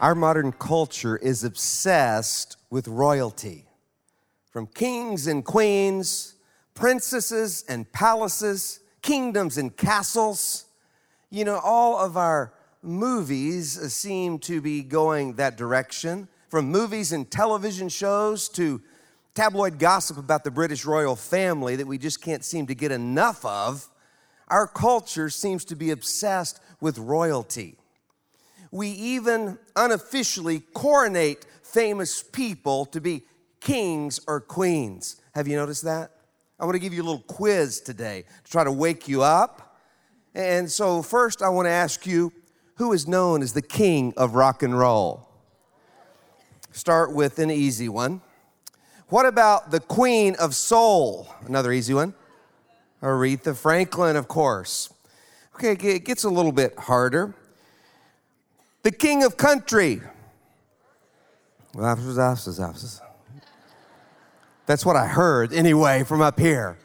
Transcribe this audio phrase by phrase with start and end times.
[0.00, 3.64] Our modern culture is obsessed with royalty.
[4.48, 6.34] From kings and queens,
[6.74, 10.66] princesses and palaces, kingdoms and castles.
[11.30, 16.28] You know, all of our movies seem to be going that direction.
[16.48, 18.80] From movies and television shows to
[19.34, 23.44] tabloid gossip about the British royal family that we just can't seem to get enough
[23.44, 23.88] of,
[24.46, 27.77] our culture seems to be obsessed with royalty.
[28.70, 33.22] We even unofficially coronate famous people to be
[33.60, 35.16] kings or queens.
[35.34, 36.12] Have you noticed that?
[36.60, 39.76] I want to give you a little quiz today to try to wake you up.
[40.34, 42.32] And so, first, I want to ask you
[42.76, 45.28] who is known as the king of rock and roll?
[46.70, 48.20] Start with an easy one.
[49.08, 51.28] What about the queen of soul?
[51.46, 52.14] Another easy one.
[53.02, 54.92] Aretha Franklin, of course.
[55.54, 57.34] Okay, it gets a little bit harder.
[58.82, 60.00] The king of country.
[64.66, 66.78] That's what I heard anyway from up here.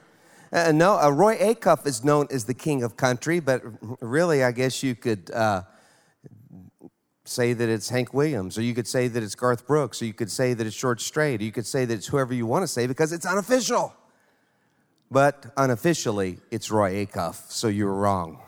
[0.51, 3.63] Uh, no, uh, Roy Acuff is known as the king of country, but
[4.01, 5.63] really, I guess you could uh,
[7.25, 10.13] say that it's Hank Williams, or you could say that it's Garth Brooks, or you
[10.13, 12.63] could say that it's George Strait, or you could say that it's whoever you want
[12.63, 13.95] to say because it's unofficial.
[15.09, 18.39] But unofficially, it's Roy Acuff, so you were wrong.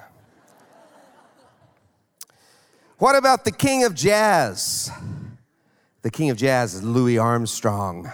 [3.06, 4.89] What about the king of jazz?
[6.02, 8.11] The king of jazz is Louis Armstrong.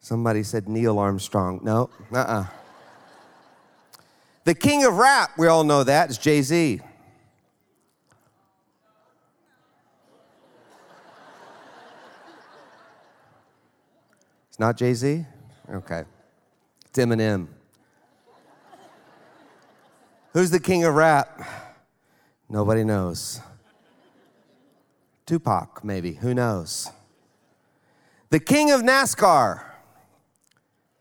[0.00, 1.60] Somebody said Neil Armstrong.
[1.62, 2.46] No, uh uh
[4.42, 6.80] The king of rap, we all know that, is Jay Z.
[14.48, 15.24] It's not Jay Z?
[15.70, 16.02] Okay.
[16.86, 17.46] It's Eminem.
[20.32, 21.40] Who's the king of rap?
[22.48, 23.40] Nobody knows.
[25.26, 26.14] Tupac, maybe.
[26.14, 26.88] Who knows?
[28.30, 29.64] The king of NASCAR.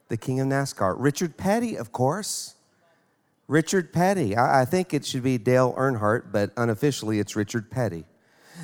[0.09, 0.96] The king of NASCAR.
[0.97, 2.56] Richard Petty, of course.
[3.47, 4.35] Richard Petty.
[4.35, 8.06] I, I think it should be Dale Earnhardt, but unofficially it's Richard Petty.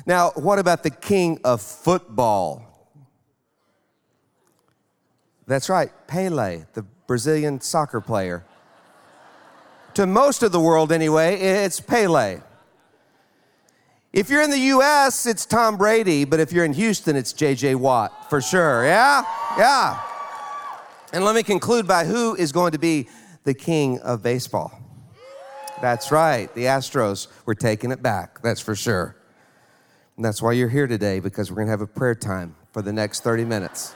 [0.06, 2.68] Now, what about the king of football?
[5.46, 8.44] That's right, Pele, the Brazilian soccer player.
[9.94, 12.40] to most of the world, anyway, it's Pele.
[14.12, 17.76] If you're in the US, it's Tom Brady, but if you're in Houston, it's JJ
[17.76, 18.84] Watt for sure.
[18.84, 19.24] Yeah?
[19.56, 19.98] Yeah.
[21.14, 23.08] And let me conclude by who is going to be
[23.44, 24.78] the king of baseball.
[25.80, 26.54] That's right.
[26.54, 28.42] The Astros, we're taking it back.
[28.42, 29.16] That's for sure.
[30.16, 32.82] And that's why you're here today, because we're going to have a prayer time for
[32.82, 33.94] the next 30 minutes.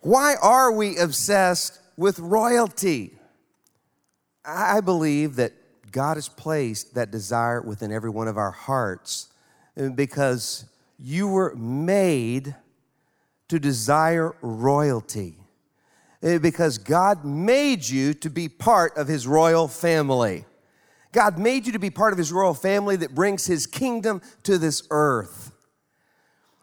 [0.00, 3.16] Why are we obsessed with royalty?
[4.44, 5.52] I believe that
[5.94, 9.28] God has placed that desire within every one of our hearts
[9.94, 10.64] because
[10.98, 12.56] you were made
[13.46, 15.36] to desire royalty.
[16.20, 20.44] Eh, because God made you to be part of His royal family.
[21.12, 24.58] God made you to be part of His royal family that brings His kingdom to
[24.58, 25.52] this earth.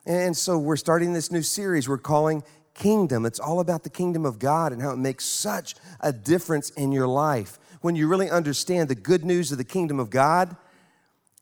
[0.05, 2.43] And so we're starting this new series we're calling
[2.73, 3.25] Kingdom.
[3.25, 6.91] It's all about the kingdom of God and how it makes such a difference in
[6.91, 10.55] your life when you really understand the good news of the kingdom of God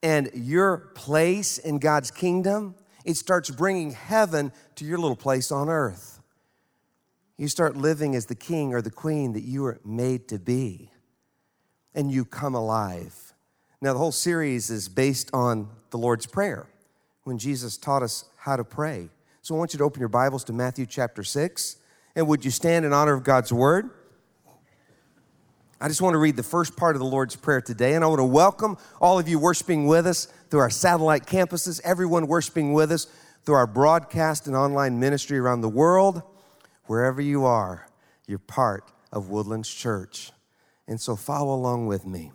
[0.02, 5.70] and your place in God's kingdom, it starts bringing heaven to your little place on
[5.70, 6.22] earth.
[7.38, 10.92] You start living as the king or the queen that you were made to be,
[11.94, 13.34] and you come alive.
[13.82, 16.68] Now, the whole series is based on the Lord's Prayer
[17.24, 19.10] when Jesus taught us how to pray.
[19.42, 21.78] So I want you to open your Bibles to Matthew chapter 6.
[22.16, 23.90] And would you stand in honor of God's word?
[25.82, 28.08] I just want to read the first part of the Lord's Prayer today, and I
[28.08, 32.74] want to welcome all of you worshiping with us through our satellite campuses, everyone worshiping
[32.74, 33.08] with us
[33.46, 36.22] through our broadcast and online ministry around the world.
[36.88, 37.88] Wherever you are,
[38.28, 40.34] you're part of Woodlands Church.
[40.86, 42.34] And so follow along with me.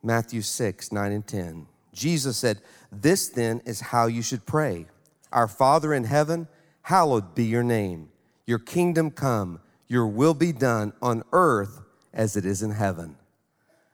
[0.00, 1.66] Matthew 6, 9 and 10.
[1.92, 2.60] Jesus said,
[2.92, 4.86] This then is how you should pray
[5.32, 6.46] Our Father in heaven,
[6.82, 8.10] hallowed be your name.
[8.46, 9.58] Your kingdom come,
[9.88, 11.81] your will be done on earth
[12.12, 13.16] as it is in heaven.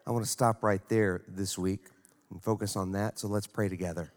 [0.06, 1.84] I want to stop right there this week
[2.30, 3.18] and focus on that.
[3.18, 4.12] So let's pray together.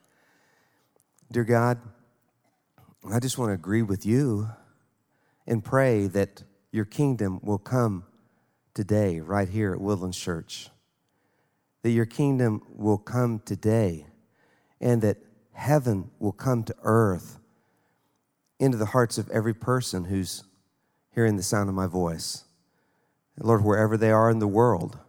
[1.31, 1.80] Dear God,
[3.12, 4.50] I just want to agree with you
[5.48, 8.06] and pray that your kingdom will come
[8.74, 10.69] today, right here at Woodlands Church.
[11.83, 14.06] That your kingdom will come today
[14.80, 15.18] and that
[15.53, 17.39] heaven will come to earth
[18.59, 20.44] into the hearts of every person who's
[21.13, 22.45] hearing the sound of my voice.
[23.42, 25.00] Lord, wherever they are in the world,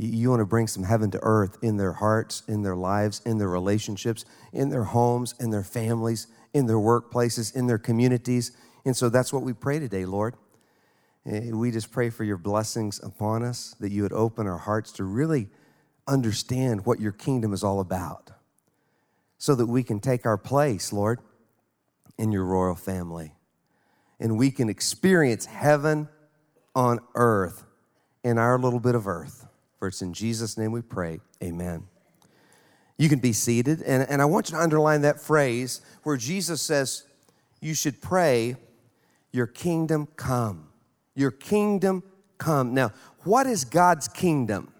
[0.00, 3.38] You want to bring some heaven to earth in their hearts, in their lives, in
[3.38, 8.52] their relationships, in their homes, in their families, in their workplaces, in their communities.
[8.84, 10.36] And so that's what we pray today, Lord.
[11.26, 14.92] Eh, we just pray for your blessings upon us, that you would open our hearts
[14.92, 15.48] to really
[16.06, 18.30] understand what your kingdom is all about,
[19.36, 21.18] so that we can take our place, Lord,
[22.16, 23.34] in your royal family.
[24.20, 26.08] And we can experience heaven
[26.78, 27.64] on earth
[28.22, 29.48] in our little bit of earth.
[29.80, 31.18] For it's in Jesus' name we pray.
[31.42, 31.88] Amen.
[32.96, 33.82] You can be seated.
[33.82, 37.02] And, and I want you to underline that phrase where Jesus says,
[37.60, 38.54] You should pray,
[39.32, 40.68] Your kingdom come.
[41.16, 42.04] Your kingdom
[42.38, 42.74] come.
[42.74, 42.92] Now,
[43.24, 44.72] what is God's kingdom?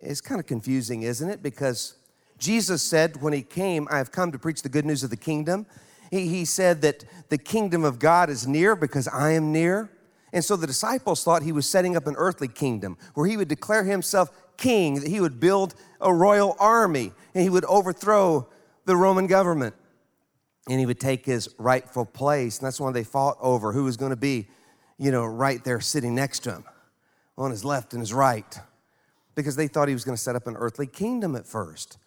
[0.00, 1.42] It's kind of confusing, isn't it?
[1.42, 1.96] Because
[2.38, 5.16] Jesus said when he came, I have come to preach the good news of the
[5.16, 5.66] kingdom.
[6.12, 9.90] He, he said that the kingdom of God is near because I am near.
[10.32, 13.48] And so the disciples thought he was setting up an earthly kingdom where he would
[13.48, 18.48] declare himself king, that he would build a royal army, and he would overthrow
[18.86, 19.74] the Roman government.
[20.68, 22.58] And he would take his rightful place.
[22.58, 24.46] And that's why they fought over who was going to be,
[24.96, 26.64] you know, right there sitting next to him
[27.36, 28.58] on his left and his right.
[29.34, 31.98] Because they thought he was going to set up an earthly kingdom at first.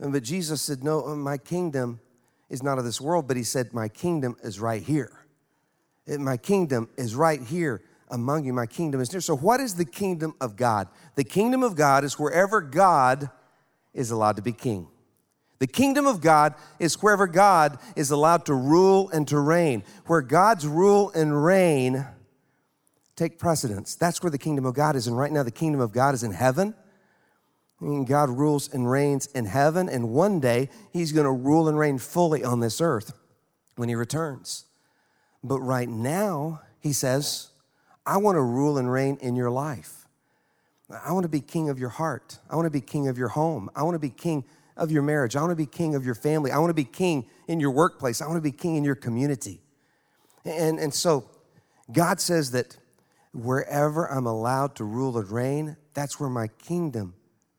[0.00, 2.00] But Jesus said, No, my kingdom
[2.48, 5.19] is not of this world, but he said, My kingdom is right here
[6.06, 8.52] Eh, my kingdom is right here among you.
[8.52, 9.20] My kingdom is near.
[9.20, 10.88] So, what is the kingdom of God?
[11.14, 13.30] The kingdom of God is wherever God
[13.94, 14.88] is allowed to be king.
[15.58, 19.84] The kingdom of God is wherever God is allowed to rule and to reign.
[20.06, 22.06] Where God's rule and reign
[23.14, 23.94] take precedence.
[23.94, 25.06] That's where the kingdom of God is.
[25.06, 26.74] And right now, the kingdom of God is in heaven.
[27.78, 29.90] And God rules and reigns in heaven.
[29.90, 33.12] And one day, He's going to rule and reign fully on this earth
[33.76, 34.64] when He returns.
[35.42, 37.48] But right now, he says,
[38.06, 40.06] I want to rule and reign in your life.
[41.04, 42.38] I want to be king of your heart.
[42.48, 43.70] I want to be king of your home.
[43.76, 44.44] I want to be king
[44.76, 45.36] of your marriage.
[45.36, 46.50] I want to be king of your family.
[46.50, 48.20] I want to be king in your workplace.
[48.20, 49.60] I want to be king in your community.
[50.44, 51.30] And, and so
[51.92, 52.76] God says that
[53.32, 57.14] wherever I'm allowed to rule and reign, that's where my kingdom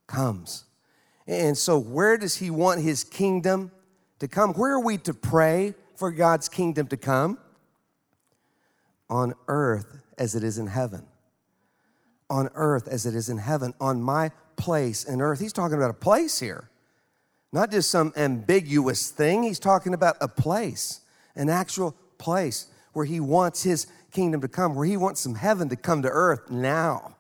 [0.08, 0.66] comes.
[1.28, 3.72] And so, where does He want His kingdom
[4.20, 4.54] to come?
[4.54, 7.38] Where are we to pray for God's kingdom to come?
[9.12, 11.06] On earth as it is in heaven.
[12.30, 15.40] On earth as it is in heaven, on my place in earth.
[15.40, 16.70] He's talking about a place here,
[17.52, 19.44] not just some ambiguous thing.
[19.44, 21.02] He's talking about a place,
[21.36, 25.70] an actual place where he wants his kingdom to come, where he wants some heaven
[25.70, 27.16] to come to earth now.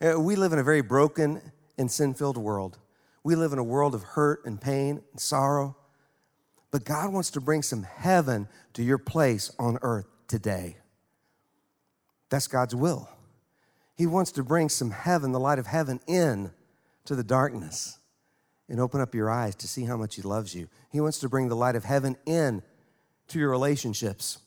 [0.00, 1.40] Uh, we live in a very broken
[1.78, 2.78] and sin filled world.
[3.24, 5.76] We live in a world of hurt and pain and sorrow.
[6.70, 10.76] But God wants to bring some heaven to your place on earth today.
[12.32, 13.10] That's God's will.
[13.94, 16.50] He wants to bring some heaven, the light of heaven, in
[17.04, 17.98] to the darkness
[18.70, 20.68] and open up your eyes to see how much He loves you.
[20.90, 22.62] He wants to bring the light of heaven in
[23.28, 24.38] to your relationships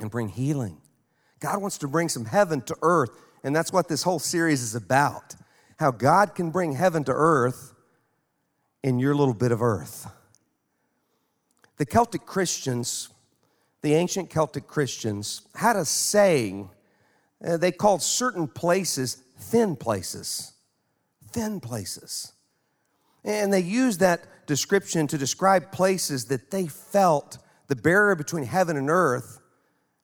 [0.00, 0.80] and bring healing.
[1.38, 3.10] God wants to bring some heaven to earth,
[3.44, 5.36] and that's what this whole series is about
[5.78, 7.72] how God can bring heaven to earth
[8.82, 10.10] in your little bit of earth.
[11.76, 13.10] The Celtic Christians,
[13.80, 16.68] the ancient Celtic Christians, had a saying
[17.44, 20.52] uh, they called certain places thin places.
[21.32, 22.32] Thin places.
[23.24, 28.76] And they used that description to describe places that they felt the barrier between heaven
[28.76, 29.40] and earth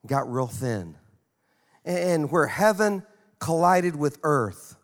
[0.06, 0.96] got real thin.
[1.84, 3.02] And where heaven
[3.38, 4.76] collided with earth,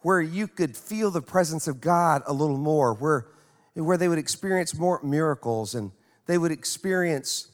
[0.00, 3.26] where you could feel the presence of God a little more, where,
[3.74, 5.92] where they would experience more miracles and
[6.26, 7.48] they would experience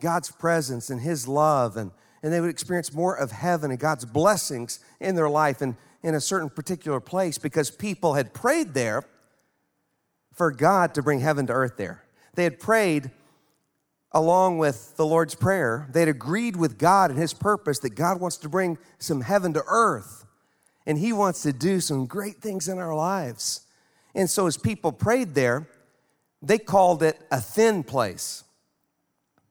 [0.00, 1.90] God's presence and His love and
[2.22, 6.14] and they would experience more of heaven and God's blessings in their life and in
[6.14, 9.04] a certain particular place because people had prayed there
[10.32, 12.04] for God to bring heaven to earth there.
[12.34, 13.10] They had prayed
[14.12, 15.88] along with the Lord's Prayer.
[15.92, 19.52] They had agreed with God and His purpose that God wants to bring some heaven
[19.54, 20.24] to earth
[20.86, 23.62] and He wants to do some great things in our lives.
[24.14, 25.68] And so, as people prayed there,
[26.40, 28.44] they called it a thin place.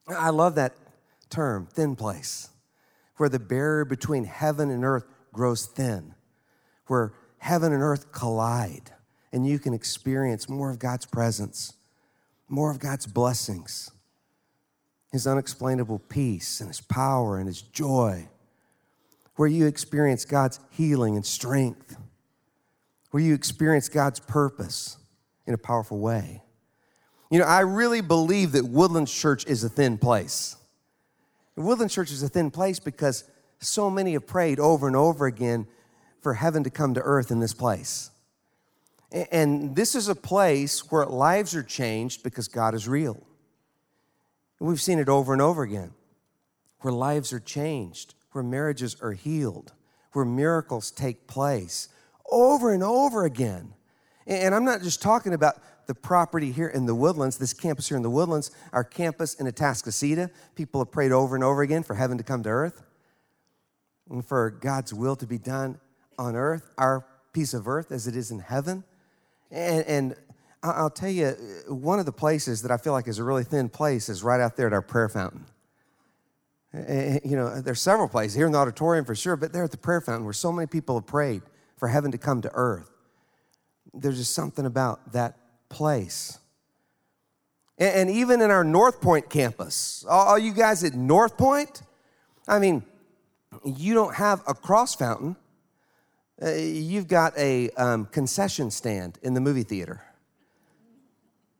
[0.08, 0.74] I love that
[1.30, 2.48] term, thin place
[3.18, 6.14] where the barrier between heaven and earth grows thin,
[6.86, 8.92] where heaven and earth collide,
[9.32, 11.74] and you can experience more of God's presence,
[12.48, 13.90] more of God's blessings,
[15.12, 18.28] His unexplainable peace and His power and His joy,
[19.36, 21.96] where you experience God's healing and strength,
[23.10, 24.96] where you experience God's purpose
[25.46, 26.42] in a powerful way.
[27.30, 30.56] You know, I really believe that Woodlands Church is a thin place.
[31.62, 33.24] Woodland Church is a thin place because
[33.60, 35.66] so many have prayed over and over again,
[36.20, 38.10] for heaven to come to earth in this place.
[39.32, 43.22] And this is a place where lives are changed because God is real.
[44.60, 45.92] We've seen it over and over again
[46.80, 49.72] where lives are changed, where marriages are healed,
[50.12, 51.88] where miracles take place
[52.30, 53.72] over and over again.
[54.26, 55.56] And I'm not just talking about
[55.88, 59.46] the property here in the woodlands, this campus here in the woodlands, our campus in
[59.46, 60.30] Atascocita.
[60.54, 62.82] People have prayed over and over again for heaven to come to earth
[64.10, 65.80] and for God's will to be done
[66.18, 68.84] on earth, our piece of earth as it is in heaven.
[69.50, 70.16] And, and
[70.62, 71.30] I'll tell you,
[71.68, 74.40] one of the places that I feel like is a really thin place is right
[74.40, 75.46] out there at our prayer fountain.
[76.74, 79.78] You know, there's several places here in the auditorium for sure, but there at the
[79.78, 81.40] prayer fountain where so many people have prayed
[81.78, 82.90] for heaven to come to earth.
[83.94, 85.38] There's just something about that
[85.68, 86.38] place.
[87.78, 91.82] And even in our North Point campus, all you guys at North Point,
[92.48, 92.82] I mean,
[93.64, 95.36] you don't have a cross fountain.
[96.42, 100.02] Uh, you've got a um, concession stand in the movie theater.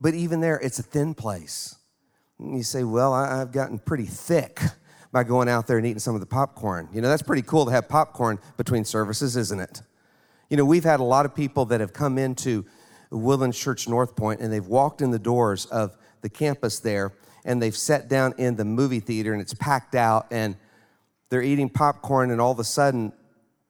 [0.01, 1.77] But even there, it's a thin place.
[2.39, 4.61] And you say, Well, I, I've gotten pretty thick
[5.13, 6.89] by going out there and eating some of the popcorn.
[6.93, 9.83] You know, that's pretty cool to have popcorn between services, isn't it?
[10.51, 12.65] You know, we've had a lot of people that have come into
[13.11, 17.13] Woodland Church North Point and they've walked in the doors of the campus there
[17.45, 20.57] and they've sat down in the movie theater and it's packed out and
[21.31, 23.13] they're eating popcorn and all of a sudden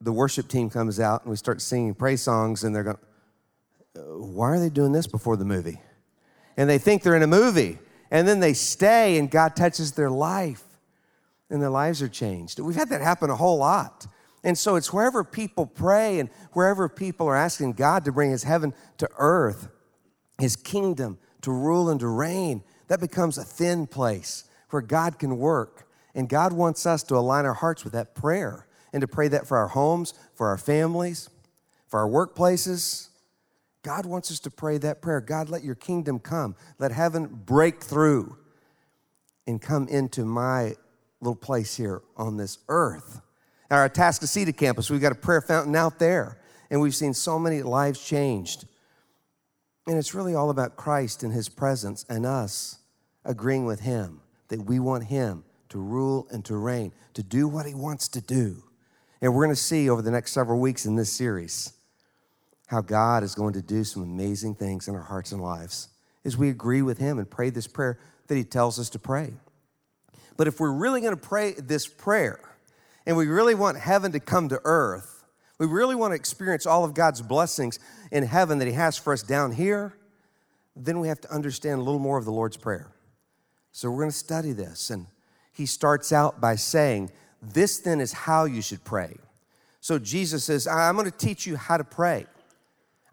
[0.00, 2.98] the worship team comes out and we start singing praise songs and they're going,
[3.94, 5.80] why are they doing this before the movie?
[6.56, 7.78] And they think they're in a movie.
[8.10, 10.64] And then they stay and God touches their life
[11.50, 12.58] and their lives are changed.
[12.58, 14.06] We've had that happen a whole lot.
[14.48, 18.44] And so it's wherever people pray and wherever people are asking God to bring his
[18.44, 19.68] heaven to earth,
[20.38, 25.36] his kingdom to rule and to reign, that becomes a thin place where God can
[25.36, 25.86] work.
[26.14, 29.46] And God wants us to align our hearts with that prayer and to pray that
[29.46, 31.28] for our homes, for our families,
[31.86, 33.08] for our workplaces.
[33.82, 35.20] God wants us to pray that prayer.
[35.20, 36.56] God, let your kingdom come.
[36.78, 38.38] Let heaven break through
[39.46, 40.76] and come into my
[41.20, 43.20] little place here on this earth.
[43.70, 46.38] At our Atascocita campus, we've got a prayer fountain out there,
[46.70, 48.66] and we've seen so many lives changed.
[49.86, 52.78] And it's really all about Christ and his presence and us
[53.24, 57.66] agreeing with him that we want him to rule and to reign, to do what
[57.66, 58.62] he wants to do.
[59.20, 61.72] And we're going to see over the next several weeks in this series
[62.68, 65.88] how God is going to do some amazing things in our hearts and lives
[66.24, 69.32] as we agree with him and pray this prayer that he tells us to pray.
[70.36, 72.40] But if we're really going to pray this prayer
[73.08, 75.24] and we really want heaven to come to earth,
[75.58, 77.78] we really want to experience all of God's blessings
[78.12, 79.94] in heaven that he has for us down here,
[80.76, 82.92] then we have to understand a little more of the Lord's Prayer.
[83.72, 84.90] So we're going to study this.
[84.90, 85.06] And
[85.54, 87.10] he starts out by saying,
[87.40, 89.16] This then is how you should pray.
[89.80, 92.26] So Jesus says, I'm going to teach you how to pray.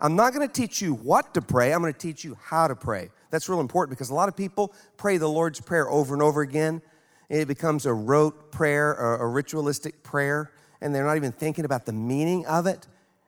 [0.01, 2.67] I'm not going to teach you what to pray, I'm going to teach you how
[2.67, 3.11] to pray.
[3.29, 6.41] That's real important because a lot of people pray the Lord's Prayer over and over
[6.41, 6.81] again.
[7.29, 10.51] It becomes a rote prayer or a ritualistic prayer,
[10.81, 12.87] and they're not even thinking about the meaning of it.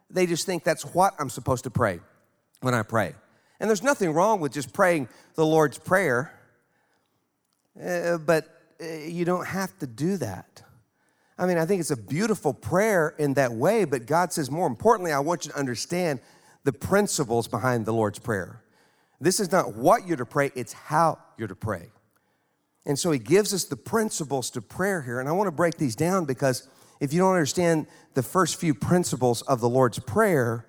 [0.09, 1.99] They just think that's what I'm supposed to pray
[2.61, 3.15] when I pray.
[3.59, 6.31] And there's nothing wrong with just praying the Lord's Prayer,
[7.83, 8.47] uh, but
[8.81, 10.63] uh, you don't have to do that.
[11.39, 14.67] I mean, I think it's a beautiful prayer in that way, but God says, more
[14.67, 16.19] importantly, I want you to understand
[16.63, 18.61] the principles behind the Lord's Prayer.
[19.19, 21.89] This is not what you're to pray, it's how you're to pray.
[22.87, 25.19] And so he gives us the principles to prayer here.
[25.19, 26.69] And I want to break these down because
[27.01, 30.65] if you don't understand the first few principles of the Lord's Prayer,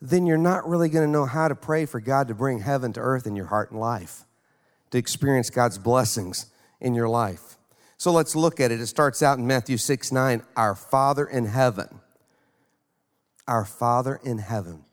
[0.00, 2.92] then you're not really going to know how to pray for God to bring heaven
[2.92, 4.24] to earth in your heart and life,
[4.90, 6.52] to experience God's blessings
[6.82, 7.56] in your life.
[7.96, 8.78] So let's look at it.
[8.78, 12.00] It starts out in Matthew 6 9, our Father in heaven.
[13.48, 14.84] Our Father in heaven.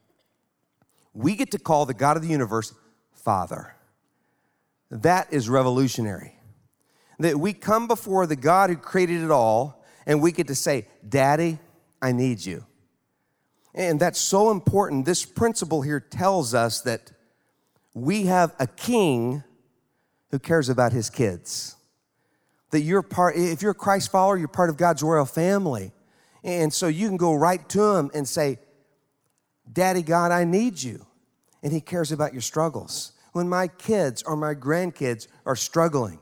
[1.14, 2.74] We get to call the God of the universe
[3.12, 3.76] Father.
[4.90, 6.36] That is revolutionary.
[7.20, 10.88] That we come before the God who created it all and we get to say,
[11.08, 11.60] Daddy,
[12.02, 12.66] I need you.
[13.74, 15.06] And that's so important.
[15.06, 17.12] This principle here tells us that
[17.94, 19.44] we have a king
[20.32, 21.76] who cares about his kids.
[22.72, 25.94] That you're part, if you're a Christ follower, you're part of God's royal family.
[26.44, 28.60] And so you can go right to him and say,
[29.72, 31.06] Daddy God, I need you.
[31.64, 33.14] And he cares about your struggles.
[33.32, 36.20] When my kids or my grandkids are struggling,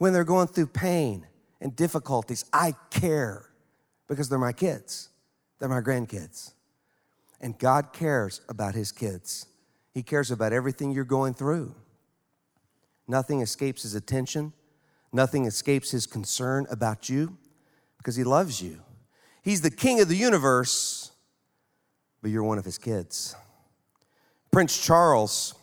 [0.00, 1.26] when they're going through pain
[1.60, 3.50] and difficulties, I care
[4.08, 5.10] because they're my kids,
[5.58, 6.54] they're my grandkids.
[7.38, 9.44] And God cares about his kids.
[9.92, 11.74] He cares about everything you're going through.
[13.06, 14.54] Nothing escapes his attention.
[15.12, 17.36] Nothing escapes his concern about you
[17.98, 18.80] because he loves you.
[19.42, 21.10] He's the king of the universe,
[22.22, 23.36] but you're one of his kids.
[24.50, 25.54] Prince Charles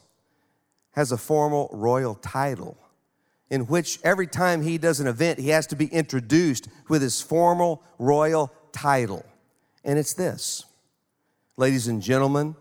[0.92, 2.78] has a formal royal title
[3.50, 7.22] in which every time he does an event, he has to be introduced with his
[7.22, 9.26] formal royal title.
[9.84, 10.66] And it's this
[11.56, 12.56] Ladies and gentlemen,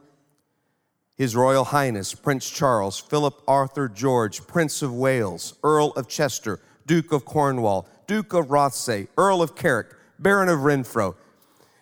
[1.16, 7.12] His Royal Highness Prince Charles, Philip Arthur George, Prince of Wales, Earl of Chester, Duke
[7.12, 9.88] of Cornwall, Duke of Rothesay, Earl of Carrick,
[10.18, 11.14] Baron of Renfrew,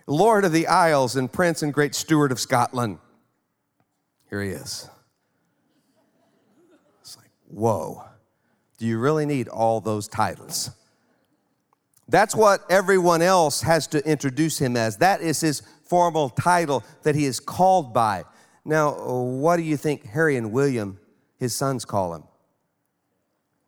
[0.07, 2.99] Lord of the Isles, and Prince and Great Steward of Scotland.
[4.29, 4.89] Here he is.
[7.01, 8.05] It's like, whoa.
[8.79, 10.71] Do you really need all those titles?
[12.09, 14.99] That's what everyone else has to introduce him as.
[14.99, 18.25] That is his formal title that he is called by.
[18.65, 20.99] Now, what do you think Harry and William,
[21.39, 22.25] his sons, call him?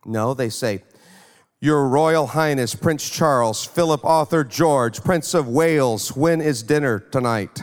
[0.04, 0.82] No, they say,
[1.60, 7.62] Your Royal Highness Prince Charles, Philip Arthur George, Prince of Wales, when is dinner tonight?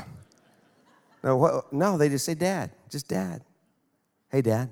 [1.23, 3.41] No, what, no, they just say, Dad, just Dad.
[4.29, 4.69] Hey, Dad.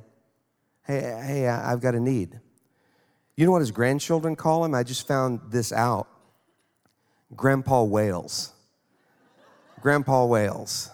[0.85, 2.39] Hey, hey, I've got a need.
[3.41, 4.75] You know what his grandchildren call him?
[4.75, 6.07] I just found this out.
[7.35, 8.53] Grandpa Wales.
[9.81, 10.91] Grandpa Wales.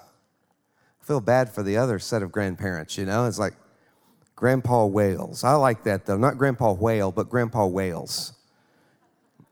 [1.01, 3.25] I feel bad for the other set of grandparents, you know?
[3.25, 3.55] It's like
[4.37, 5.43] Grandpa Wales.
[5.43, 6.15] I like that though.
[6.15, 8.31] Not Grandpa Whale, but Grandpa Wales.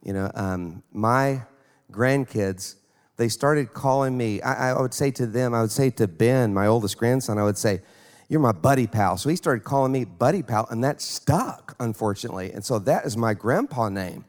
[0.01, 1.41] You know, um, my
[1.91, 2.75] grandkids,
[3.17, 4.41] they started calling me.
[4.41, 7.43] I, I would say to them, I would say to Ben, my oldest grandson, I
[7.43, 7.81] would say,
[8.27, 9.17] you're my buddy pal.
[9.17, 12.51] So he started calling me buddy pal, and that stuck, unfortunately.
[12.51, 14.25] And so that is my grandpa name.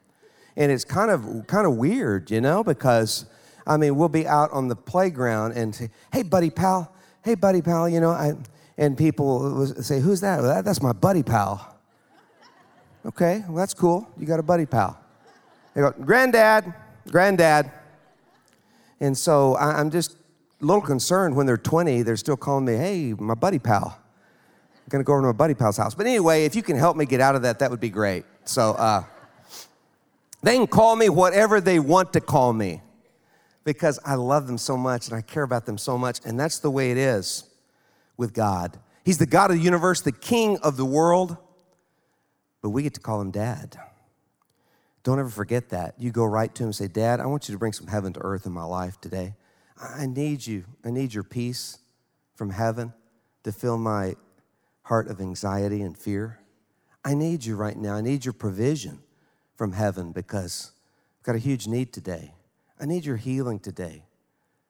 [0.56, 3.26] And it's kind of kind of weird, you know, because
[3.66, 7.62] I mean, we'll be out on the playground and say, "Hey, buddy pal, hey, buddy
[7.62, 8.34] pal," you know, I,
[8.78, 10.40] and people say, "Who's that?
[10.40, 10.64] Well, that?
[10.64, 11.74] That's my buddy pal."
[13.04, 14.08] Okay, well, that's cool.
[14.18, 14.98] You got a buddy pal.
[15.74, 16.72] They go, "Granddad,
[17.10, 17.70] granddad,"
[19.00, 20.15] and so I, I'm just
[20.60, 23.98] little concerned when they're 20, they're still calling me, hey, my buddy pal.
[23.98, 25.94] I'm gonna go over to my buddy pal's house.
[25.94, 28.24] But anyway, if you can help me get out of that, that would be great.
[28.44, 29.04] So uh,
[30.42, 32.82] they can call me whatever they want to call me
[33.64, 36.20] because I love them so much and I care about them so much.
[36.24, 37.44] And that's the way it is
[38.16, 38.78] with God.
[39.04, 41.36] He's the God of the universe, the king of the world,
[42.62, 43.76] but we get to call him dad.
[45.02, 45.94] Don't ever forget that.
[45.98, 48.12] You go right to him and say, Dad, I want you to bring some heaven
[48.14, 49.34] to earth in my life today.
[49.80, 50.64] I need you.
[50.84, 51.78] I need your peace
[52.34, 52.92] from heaven
[53.44, 54.16] to fill my
[54.82, 56.40] heart of anxiety and fear.
[57.04, 57.94] I need you right now.
[57.94, 59.00] I need your provision
[59.56, 60.72] from heaven because
[61.18, 62.34] I've got a huge need today.
[62.80, 64.02] I need your healing today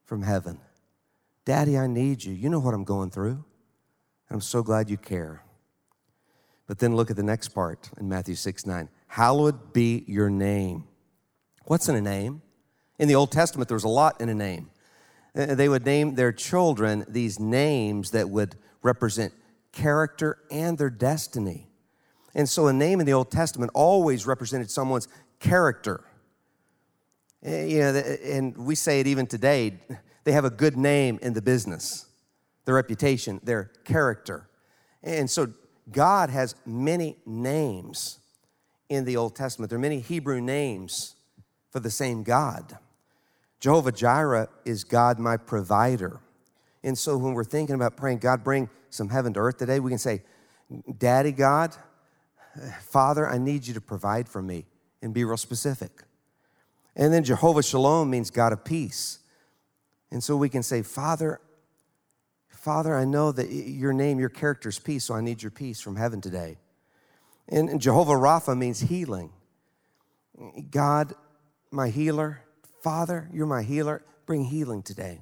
[0.05, 0.61] from heaven.
[1.45, 2.33] Daddy, I need you.
[2.35, 3.45] You know what I'm going through.
[4.31, 5.43] I'm so glad you care.
[6.67, 8.89] But then look at the next part in Matthew 6 9.
[9.09, 10.85] Hallowed be your name.
[11.65, 12.43] What's in a name?
[12.99, 14.71] In the Old Testament, there was a lot in a name.
[15.37, 19.33] Uh, they would name their children these names that would represent
[19.73, 21.67] character and their destiny.
[22.35, 25.09] And so a name in the Old Testament always represented someone's
[25.41, 26.05] character.
[27.43, 27.95] Eh, you know,
[28.25, 29.79] and we say it even today,
[30.25, 32.07] they have a good name in the business,
[32.65, 34.49] their reputation, their character.
[35.03, 35.53] And so
[35.91, 38.19] God has many names
[38.89, 39.71] in the Old Testament.
[39.71, 41.15] There are many Hebrew names
[41.71, 42.79] for the same God.
[43.61, 46.21] Jehovah Jireh is God, my provider.
[46.83, 49.91] And so when we're thinking about praying, God, bring some heaven to earth today, we
[49.91, 50.23] can say,
[50.99, 51.75] Daddy God,
[52.81, 54.67] Father, I need you to provide for me
[55.03, 56.03] and be real specific.
[56.95, 59.19] And then Jehovah Shalom means God of peace.
[60.11, 61.41] And so we can say, Father,
[62.49, 65.81] Father, I know that your name, your character is peace, so I need your peace
[65.81, 66.59] from heaven today.
[67.49, 69.31] And Jehovah Rapha means healing.
[70.71, 71.15] God,
[71.71, 72.41] my healer,
[72.87, 74.05] Father, you're my healer.
[74.27, 75.19] Bring healing today.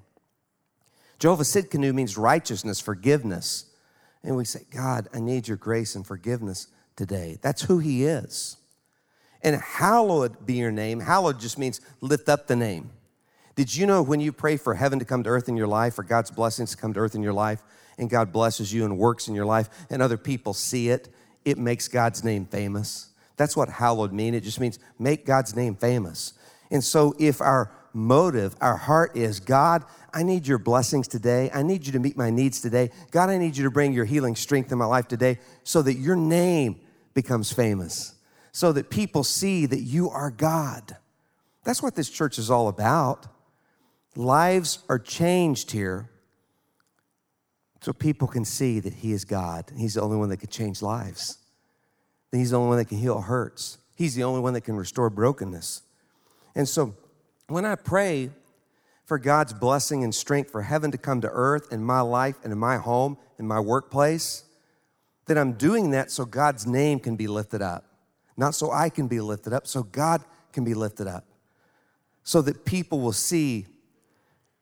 [1.18, 3.64] Jehovah Tsidkenu means righteousness, forgiveness.
[4.22, 7.38] And we say, God, I need your grace and forgiveness today.
[7.40, 8.58] That's who he is.
[9.40, 11.00] And hallowed be your name.
[11.00, 12.90] Hallowed just means lift up the name.
[13.56, 15.98] Did you know when you pray for heaven to come to earth in your life,
[15.98, 17.62] or God's blessings to come to earth in your life,
[17.96, 21.08] and God blesses you and works in your life, and other people see it,
[21.46, 23.08] it makes God's name famous?
[23.38, 24.34] That's what hallowed mean.
[24.34, 26.34] It just means make God's name famous.
[26.70, 31.50] And so, if our motive, our heart is God, I need your blessings today.
[31.54, 32.90] I need you to meet my needs today.
[33.10, 35.94] God, I need you to bring your healing strength in my life today so that
[35.94, 36.80] your name
[37.14, 38.14] becomes famous,
[38.52, 40.96] so that people see that you are God.
[41.64, 43.26] That's what this church is all about.
[44.16, 46.10] Lives are changed here
[47.80, 49.70] so people can see that He is God.
[49.76, 51.38] He's the only one that can change lives.
[52.32, 53.78] He's the only one that can heal hurts.
[53.96, 55.82] He's the only one that can restore brokenness.
[56.54, 56.94] And so
[57.48, 58.30] when I pray
[59.04, 62.52] for God's blessing and strength for heaven to come to earth in my life and
[62.52, 64.44] in my home, in my workplace,
[65.26, 67.84] then I'm doing that so God's name can be lifted up.
[68.36, 71.24] Not so I can be lifted up, so God can be lifted up.
[72.22, 73.66] So that people will see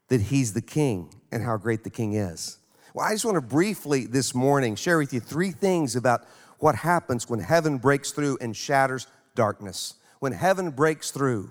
[0.09, 2.59] that He's the King and how great the King is.
[2.93, 6.25] Well, I just want to briefly this morning share with you three things about
[6.59, 9.95] what happens when heaven breaks through and shatters darkness.
[10.19, 11.51] When heaven breaks through,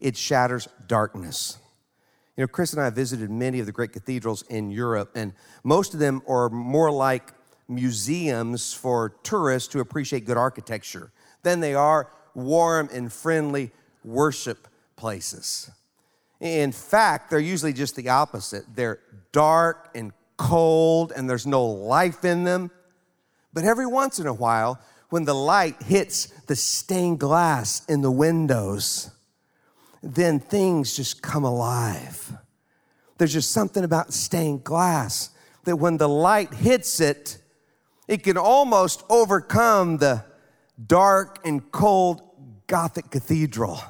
[0.00, 1.58] it shatters darkness.
[2.36, 5.32] You know, Chris and I visited many of the great cathedrals in Europe, and
[5.62, 7.32] most of them are more like
[7.68, 13.70] museums for tourists to appreciate good architecture than they are warm and friendly
[14.04, 15.70] worship places.
[16.40, 18.64] In fact, they're usually just the opposite.
[18.74, 19.00] They're
[19.32, 22.70] dark and cold, and there's no life in them.
[23.52, 28.10] But every once in a while, when the light hits the stained glass in the
[28.10, 29.10] windows,
[30.02, 32.32] then things just come alive.
[33.18, 35.30] There's just something about stained glass
[35.64, 37.38] that when the light hits it,
[38.08, 40.24] it can almost overcome the
[40.86, 42.22] dark and cold
[42.66, 43.80] Gothic cathedral.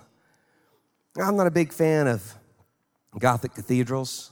[1.17, 2.35] I'm not a big fan of
[3.19, 4.31] Gothic cathedrals.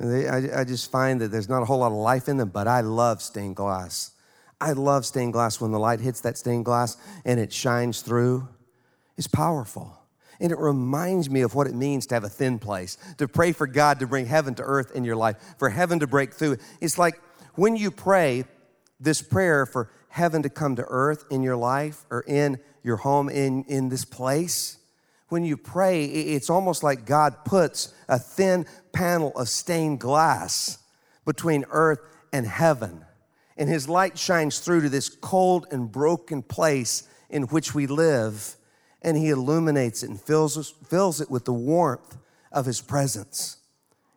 [0.00, 2.80] I, just find that there's not a whole lot of life in them, but I
[2.80, 4.10] love stained glass.
[4.60, 8.48] I love stained glass when the light hits that stained glass and it shines through.
[9.16, 9.96] It's powerful.
[10.40, 13.52] And it reminds me of what it means to have a thin place, to pray
[13.52, 16.58] for God to bring heaven to earth in your life, for heaven to break through.
[16.80, 17.20] It's like
[17.54, 18.44] when you pray
[18.98, 23.28] this prayer for heaven to come to earth in your life or in your home,
[23.28, 24.78] in, in this place,
[25.28, 30.78] when you pray, it's almost like God puts a thin panel of stained glass
[31.24, 31.98] between earth
[32.32, 33.04] and heaven.
[33.56, 38.56] And His light shines through to this cold and broken place in which we live
[39.04, 42.16] and he illuminates it and fills, fills it with the warmth
[42.50, 43.58] of his presence.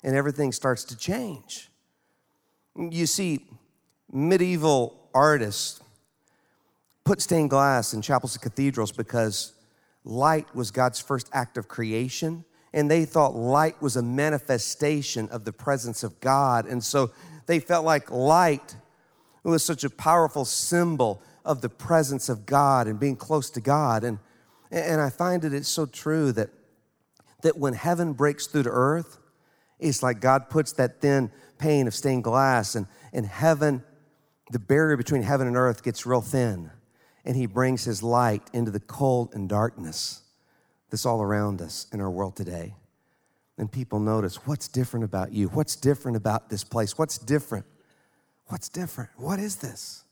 [0.03, 1.69] And everything starts to change.
[2.75, 3.45] You see,
[4.11, 5.81] medieval artists
[7.03, 9.53] put stained glass in chapels and cathedrals because
[10.05, 15.43] light was God's first act of creation, and they thought light was a manifestation of
[15.43, 16.65] the presence of God.
[16.65, 17.11] And so
[17.45, 18.77] they felt like light
[19.43, 24.03] was such a powerful symbol of the presence of God and being close to God.
[24.03, 24.19] And
[24.71, 26.49] and I find that it's so true that,
[27.41, 29.19] that when heaven breaks through to earth,
[29.79, 33.83] it's like God puts that thin pane of stained glass, and, and heaven,
[34.51, 36.71] the barrier between heaven and earth gets real thin,
[37.25, 40.21] and He brings His light into the cold and darkness
[40.89, 42.75] that's all around us in our world today.
[43.57, 45.47] And people notice what's different about you?
[45.47, 46.97] What's different about this place?
[46.97, 47.65] What's different?
[48.47, 49.09] What's different?
[49.17, 50.03] What is this?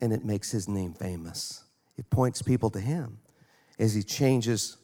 [0.00, 1.64] And it makes His name famous.
[1.96, 3.18] It points people to Him
[3.78, 4.76] as He changes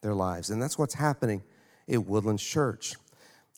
[0.00, 0.50] their lives.
[0.50, 1.42] And that's what's happening
[1.88, 2.94] at Woodlands Church.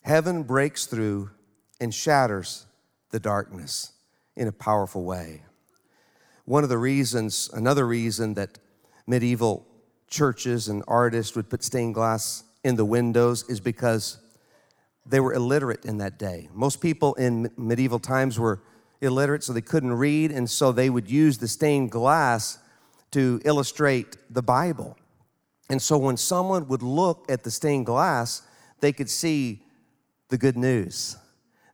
[0.03, 1.31] Heaven breaks through
[1.79, 2.65] and shatters
[3.11, 3.93] the darkness
[4.35, 5.43] in a powerful way.
[6.45, 8.57] One of the reasons, another reason that
[9.05, 9.67] medieval
[10.07, 14.17] churches and artists would put stained glass in the windows is because
[15.05, 16.49] they were illiterate in that day.
[16.53, 18.61] Most people in medieval times were
[19.01, 22.59] illiterate, so they couldn't read, and so they would use the stained glass
[23.11, 24.97] to illustrate the Bible.
[25.69, 28.41] And so when someone would look at the stained glass,
[28.79, 29.63] they could see
[30.29, 31.17] the good news.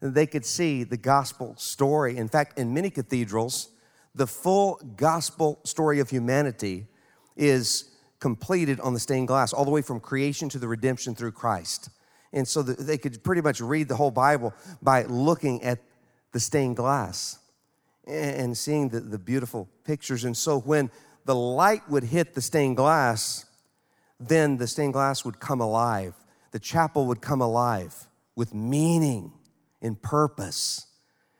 [0.02, 2.18] They could see the gospel story.
[2.18, 3.70] In fact, in many cathedrals,
[4.14, 6.88] the full gospel story of humanity
[7.36, 11.32] is completed on the stained glass, all the way from creation to the redemption through
[11.32, 11.90] Christ.
[12.34, 15.80] And so they could pretty much read the whole Bible by looking at
[16.32, 17.40] the stained glass
[18.08, 20.26] and seeing the, the beautiful pictures.
[20.26, 20.92] And so when
[21.26, 23.46] the light would hit the stained glass,
[24.20, 26.14] then the stained glass would come alive.
[26.52, 29.34] The chapel would come alive with meaning
[29.82, 30.88] and purpose.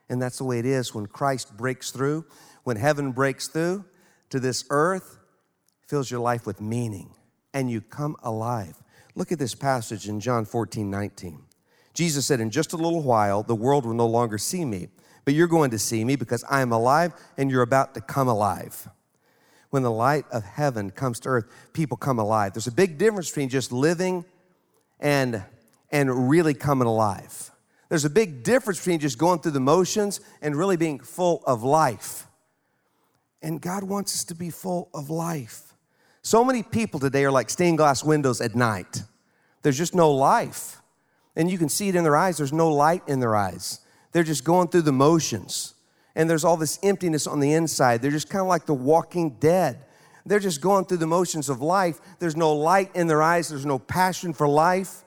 [0.10, 2.26] And that's the way it is when Christ breaks through,
[2.64, 3.86] when heaven breaks through
[4.32, 5.20] to this earth,
[5.88, 7.12] fills your life with meaning,
[7.54, 8.82] and you come alive.
[9.14, 11.42] Look at this passage in John 14, 19.
[11.94, 14.90] Jesus said, In just a little while, the world will no longer see me,
[15.24, 18.28] but you're going to see me because I am alive and you're about to come
[18.28, 18.90] alive
[19.70, 22.54] when the light of heaven comes to earth, people come alive.
[22.54, 24.26] There's a big difference between just living
[25.00, 25.44] and,
[25.92, 27.52] and really coming alive.
[27.90, 31.64] There's a big difference between just going through the motions and really being full of
[31.64, 32.28] life.
[33.42, 35.74] And God wants us to be full of life.
[36.24, 39.04] So many people today are like stained glass windows at night.
[39.62, 40.82] There's just no life.
[41.36, 42.38] And you can see it in their eyes.
[42.38, 43.82] There's no light in their eyes.
[44.12, 45.75] They're just going through the motions
[46.16, 48.02] and there's all this emptiness on the inside.
[48.02, 49.86] They're just kind of like the walking dead.
[50.26, 52.00] They're just going through the motions of life.
[52.20, 55.04] There's no light in their eyes, there's no passion for life.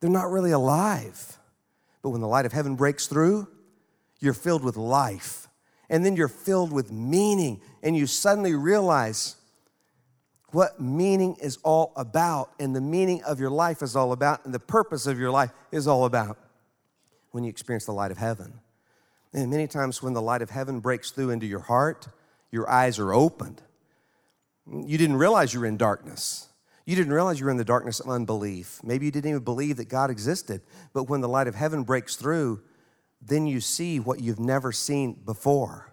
[0.00, 1.38] they're not really alive.
[2.02, 3.48] But when the light of heaven breaks through,
[4.20, 5.48] you're filled with life.
[5.90, 9.36] And then you're filled with meaning, and you suddenly realize
[10.50, 14.54] what meaning is all about, and the meaning of your life is all about, and
[14.54, 16.38] the purpose of your life is all about
[17.32, 18.60] when you experience the light of heaven.
[19.32, 22.08] And many times when the light of heaven breaks through into your heart,
[22.50, 23.62] your eyes are opened.
[24.66, 26.48] You didn't realize you were in darkness.
[26.86, 28.80] You didn't realize you were in the darkness of unbelief.
[28.82, 30.62] Maybe you didn't even believe that God existed.
[30.94, 32.62] But when the light of heaven breaks through,
[33.20, 35.92] then you see what you've never seen before.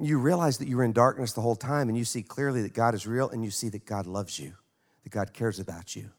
[0.00, 2.74] You realize that you were in darkness the whole time, and you see clearly that
[2.74, 4.54] God is real, and you see that God loves you,
[5.04, 6.10] that God cares about you.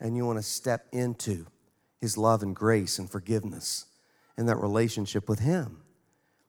[0.00, 1.46] And you want to step into
[2.00, 3.86] his love and grace and forgiveness
[4.36, 5.78] and that relationship with him.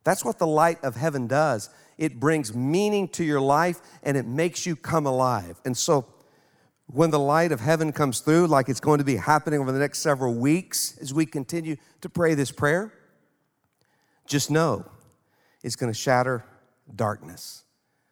[0.03, 1.69] That's what the light of heaven does.
[1.97, 5.61] It brings meaning to your life and it makes you come alive.
[5.65, 6.07] And so,
[6.87, 9.79] when the light of heaven comes through, like it's going to be happening over the
[9.79, 12.93] next several weeks as we continue to pray this prayer,
[14.27, 14.85] just know
[15.63, 16.43] it's going to shatter
[16.93, 17.63] darkness.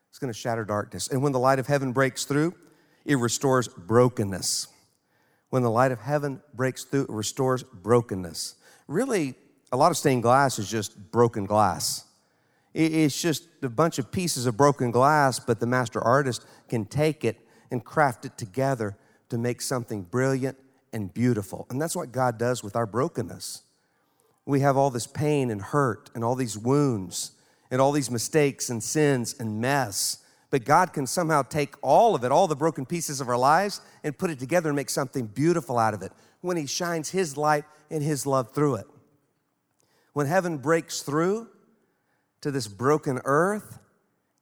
[0.10, 1.10] It's going to shatter darkness.
[1.10, 2.56] And when the light of heaven breaks through,
[3.06, 4.68] it restores brokenness.
[5.50, 8.56] When the light of heaven breaks through, it restores brokenness.
[8.88, 9.36] Really,
[9.72, 12.06] a lot of stained glass is just broken glass.
[12.74, 17.26] It's just a bunch of pieces of broken glass, but the master artist can take
[17.26, 17.38] it
[17.70, 18.96] and craft it together
[19.30, 20.58] to make something brilliant
[20.94, 21.68] and beautiful.
[21.70, 23.64] And that's what God does with our brokenness.
[24.46, 27.32] We have all this pain and hurt and all these wounds
[27.70, 30.20] and all these mistakes and sins and mess.
[30.50, 33.80] But God can somehow take all of it, all the broken pieces of our lives,
[34.04, 37.38] and put it together and make something beautiful out of it when He shines His
[37.38, 38.88] light and His love through it.
[40.14, 41.48] When heaven breaks through
[42.42, 43.80] to this broken earth,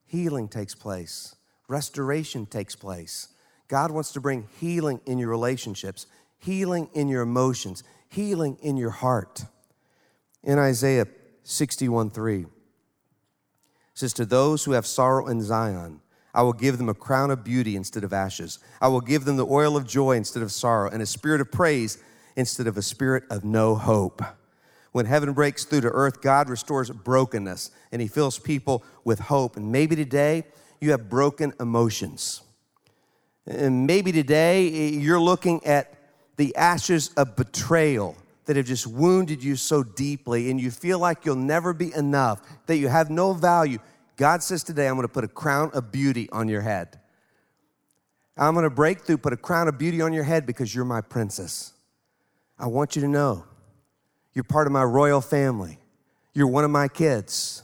[0.06, 1.36] healing takes place
[1.70, 3.30] restoration takes place.
[3.70, 6.08] God wants to bring healing in your relationships,
[6.40, 9.46] healing in your emotions, healing in your heart.
[10.44, 11.06] In Isaiah
[11.44, 12.46] 61 3,
[13.94, 16.02] says, To those who have sorrow in Zion,
[16.34, 18.60] I will give them a crown of beauty instead of ashes.
[18.82, 21.52] I will give them the oil of joy instead of sorrow, and a spirit of
[21.52, 22.02] praise
[22.36, 24.24] instead of a spirit of no hope.
[24.92, 29.56] When heaven breaks through to earth, God restores brokenness and He fills people with hope.
[29.58, 30.44] And maybe today
[30.80, 32.42] you have broken emotions.
[33.46, 35.94] And maybe today eh, you're looking at
[36.38, 41.24] the ashes of betrayal that have just wounded you so deeply, and you feel like
[41.24, 43.78] you'll never be enough, that you have no value.
[44.18, 47.00] God says today, I'm gonna put a crown of beauty on your head.
[48.36, 51.02] I'm gonna break through, put a crown of beauty on your head because you're my
[51.02, 51.74] princess.
[52.58, 53.46] I want you to know
[54.34, 55.80] you're part of my royal family.
[56.34, 57.64] You're one of my kids.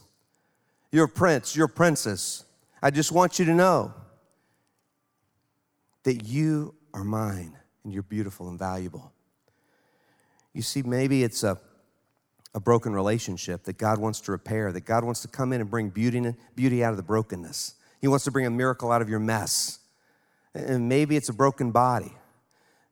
[0.91, 2.45] You're a prince, you're a princess.
[2.81, 3.93] I just want you to know
[6.03, 9.11] that you are mine and you're beautiful and valuable.
[10.53, 11.59] You see, maybe it's a,
[12.53, 15.69] a broken relationship that God wants to repair, that God wants to come in and
[15.69, 17.75] bring beauty, beauty out of the brokenness.
[17.99, 19.79] He wants to bring a miracle out of your mess.
[20.53, 22.13] And maybe it's a broken body.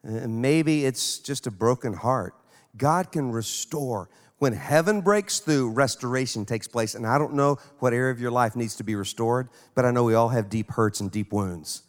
[0.04, 2.36] And maybe it's just a broken heart.
[2.76, 4.10] God can restore
[4.44, 6.96] when heaven breaks through, restoration takes place.
[6.96, 9.92] And I don't know what area of your life needs to be restored, but I
[9.92, 11.84] know we all have deep hurts and deep wounds.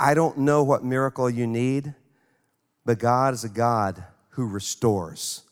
[0.00, 1.94] I don't know what miracle you need,
[2.84, 5.42] but God is a God who restores.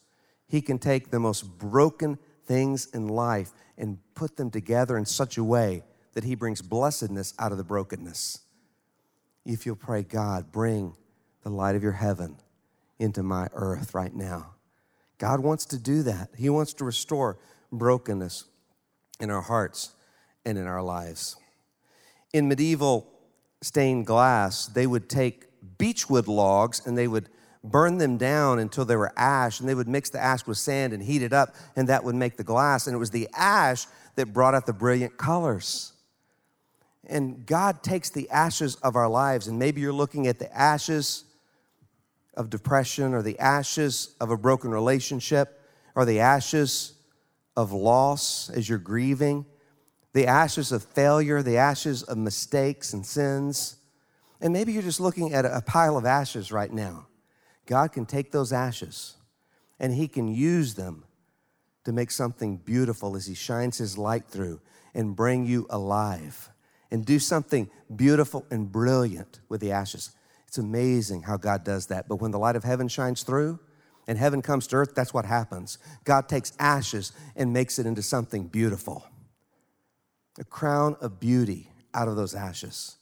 [0.49, 5.39] He can take the most broken things in life and put them together in such
[5.39, 8.41] a way that He brings blessedness out of the brokenness.
[9.45, 10.97] If you'll pray, God, bring
[11.45, 12.39] the light of your heaven
[12.99, 14.55] into my earth right now.
[15.21, 16.31] God wants to do that.
[16.37, 17.39] He wants to restore
[17.71, 18.47] brokenness
[19.21, 19.93] in our hearts
[20.47, 21.37] and in our lives.
[22.33, 23.07] In medieval
[23.61, 27.29] stained glass, they would take beechwood logs and they would
[27.63, 30.95] burn them down until they were ash, and they would mix the ash with sand
[30.95, 32.87] and heat it up, and that would make the glass.
[32.87, 35.93] And it was the ash that brought out the brilliant colors.
[37.07, 41.25] And God takes the ashes of our lives, and maybe you're looking at the ashes
[42.35, 45.61] of depression or the ashes of a broken relationship
[45.95, 46.95] or the ashes
[47.57, 49.45] of loss as you're grieving,
[50.13, 53.77] the ashes of failure, the ashes of mistakes and sins.
[54.41, 57.07] And maybe you're just looking at a pile of ashes right now.
[57.67, 59.17] God can take those ashes
[59.79, 61.05] and He can use them
[61.85, 64.61] to make something beautiful as He shines His light through
[64.95, 66.51] and bring you alive
[66.91, 70.11] and do something beautiful and brilliant with the ashes.
[70.51, 72.09] It's amazing how God does that.
[72.09, 73.61] But when the light of heaven shines through
[74.09, 75.79] and heaven comes to earth, that's what happens.
[76.03, 79.07] God takes ashes and makes it into something beautiful.
[80.41, 82.97] A crown of beauty out of those ashes.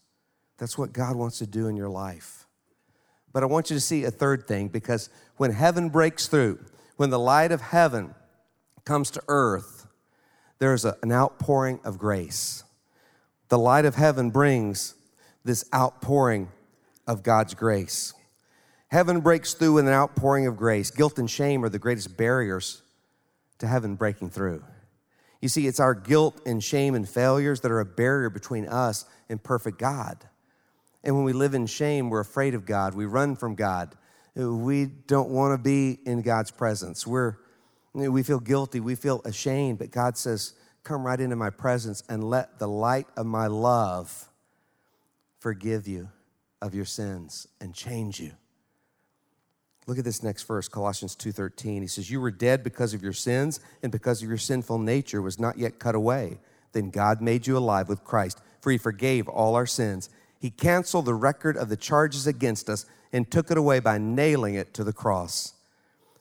[0.59, 2.47] That's what God wants to do in your life.
[3.33, 5.09] But I want you to see a third thing because
[5.39, 6.63] when heaven breaks through,
[6.99, 8.15] when the light of heaven
[8.85, 9.87] comes to earth,
[10.59, 12.63] there's a, an outpouring of grace.
[13.49, 14.97] The light of heaven brings
[15.45, 16.51] this outpouring
[17.09, 18.12] of God's grace.
[18.88, 20.90] Heaven breaks through with an outpouring of grace.
[20.90, 22.83] Guilt and shame are the greatest barriers
[23.59, 24.62] to heaven breaking through.
[25.40, 29.05] You see, it's our guilt and shame and failures that are a barrier between us
[29.29, 30.18] and perfect God.
[31.03, 32.94] And when we live in shame, we're afraid of God.
[32.94, 33.94] We run from God.
[34.35, 37.07] We don't want to be in God's presence.
[37.07, 37.37] We're,
[37.94, 38.81] we feel guilty.
[38.81, 39.79] We feel ashamed.
[39.79, 44.31] But God says, Come right into my presence and let the light of my love
[45.38, 46.09] forgive you
[46.61, 48.33] of your sins and change you.
[49.87, 51.81] Look at this next verse, Colossians 2:13.
[51.81, 55.23] He says, "You were dead because of your sins and because of your sinful nature
[55.23, 56.40] was not yet cut away.
[56.73, 60.11] Then God made you alive with Christ, for he forgave all our sins.
[60.38, 64.55] He canceled the record of the charges against us and took it away by nailing
[64.55, 65.55] it to the cross."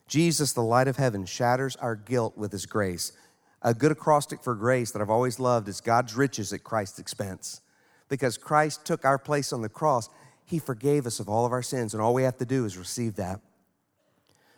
[0.06, 3.12] Jesus, the light of heaven, shatters our guilt with his grace.
[3.60, 7.60] A good acrostic for grace that I've always loved is God's riches at Christ's expense.
[8.08, 10.08] Because Christ took our place on the cross,
[10.48, 12.78] he forgave us of all of our sins, and all we have to do is
[12.78, 13.40] receive that.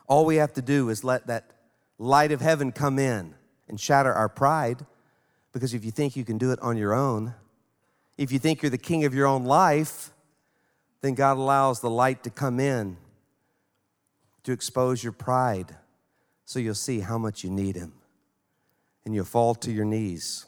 [0.07, 1.51] All we have to do is let that
[1.99, 3.35] light of heaven come in
[3.69, 4.87] and shatter our pride.
[5.53, 7.35] Because if you think you can do it on your own,
[8.17, 10.13] if you think you're the king of your own life,
[11.01, 12.97] then God allows the light to come in
[14.45, 15.77] to expose your pride
[16.45, 17.95] so you'll see how much you need Him.
[19.05, 20.47] And you'll fall to your knees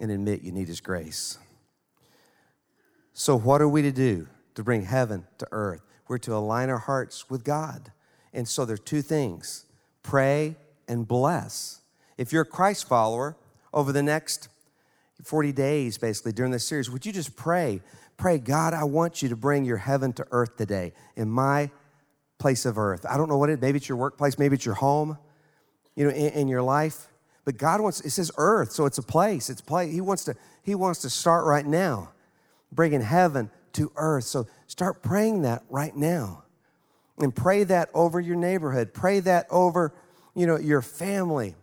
[0.00, 1.38] and admit you need His grace.
[3.12, 5.82] So, what are we to do to bring heaven to earth?
[6.08, 7.92] We're to align our hearts with God.
[8.32, 9.66] And so there are two things
[10.02, 10.56] pray
[10.88, 11.80] and bless.
[12.16, 13.36] If you're a Christ follower,
[13.72, 14.48] over the next
[15.22, 17.80] 40 days, basically, during this series, would you just pray?
[18.16, 21.70] Pray, God, I want you to bring your heaven to earth today in my
[22.38, 23.06] place of earth.
[23.08, 25.18] I don't know what it, maybe it's your workplace, maybe it's your home,
[25.94, 27.08] you know, in, in your life.
[27.44, 29.50] But God wants, it says earth, so it's a place.
[29.50, 29.92] It's place.
[29.92, 32.10] He wants to, He wants to start right now,
[32.72, 34.24] bringing heaven to earth.
[34.24, 36.44] So start praying that right now
[37.18, 38.94] and pray that over your neighborhood.
[38.94, 39.94] Pray that over,
[40.34, 41.54] you know, your family.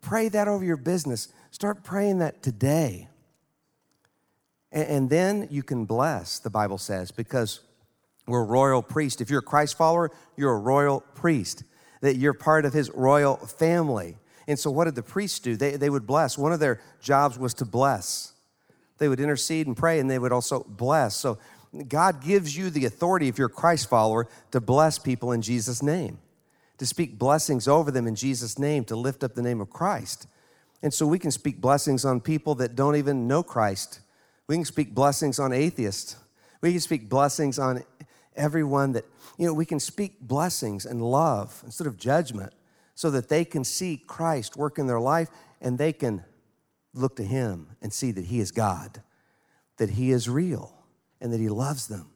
[0.00, 1.28] Pray that over your business.
[1.50, 3.08] Start praying that today.
[4.70, 7.60] And, and then you can bless, the Bible says, because
[8.26, 9.20] we're royal priest.
[9.20, 11.64] If you're a Christ follower, you're a royal priest,
[12.00, 14.16] that you're part of his royal family.
[14.46, 15.56] And so, what did the priests do?
[15.56, 16.38] They, they would bless.
[16.38, 18.31] One of their jobs was to bless.
[18.98, 21.16] They would intercede and pray, and they would also bless.
[21.16, 21.38] So,
[21.88, 25.82] God gives you the authority, if you're a Christ follower, to bless people in Jesus'
[25.82, 26.18] name,
[26.76, 30.26] to speak blessings over them in Jesus' name, to lift up the name of Christ.
[30.82, 34.00] And so we can speak blessings on people that don't even know Christ.
[34.48, 36.16] We can speak blessings on atheists.
[36.60, 37.84] We can speak blessings on
[38.36, 39.06] everyone that,
[39.38, 42.52] you know, we can speak blessings and love instead of judgment
[42.94, 45.28] so that they can see Christ work in their life
[45.60, 46.24] and they can
[46.94, 49.02] look to Him and see that He is God,
[49.78, 50.74] that He is real
[51.20, 52.10] and that He loves them.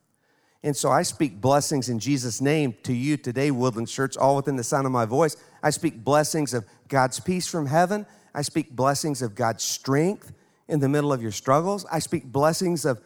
[0.63, 4.57] And so I speak blessings in Jesus' name to you today, Woodland Church, all within
[4.57, 5.37] the sound of my voice.
[5.63, 8.05] I speak blessings of God's peace from heaven.
[8.35, 10.33] I speak blessings of God's strength
[10.69, 11.87] in the middle of your struggles.
[11.91, 13.01] I speak blessings of,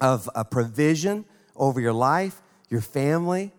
[0.00, 1.24] of a provision
[1.56, 3.52] over your life, your family,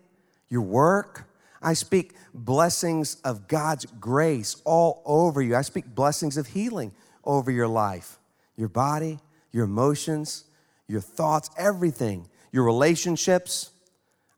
[0.48, 1.28] your work.
[1.60, 5.56] I speak blessings of God's grace all over you.
[5.56, 6.92] I speak blessings of healing
[7.26, 8.18] over your life,
[8.56, 9.18] your body,
[9.52, 10.44] your emotions,
[10.88, 13.70] your thoughts, everything, your relationships.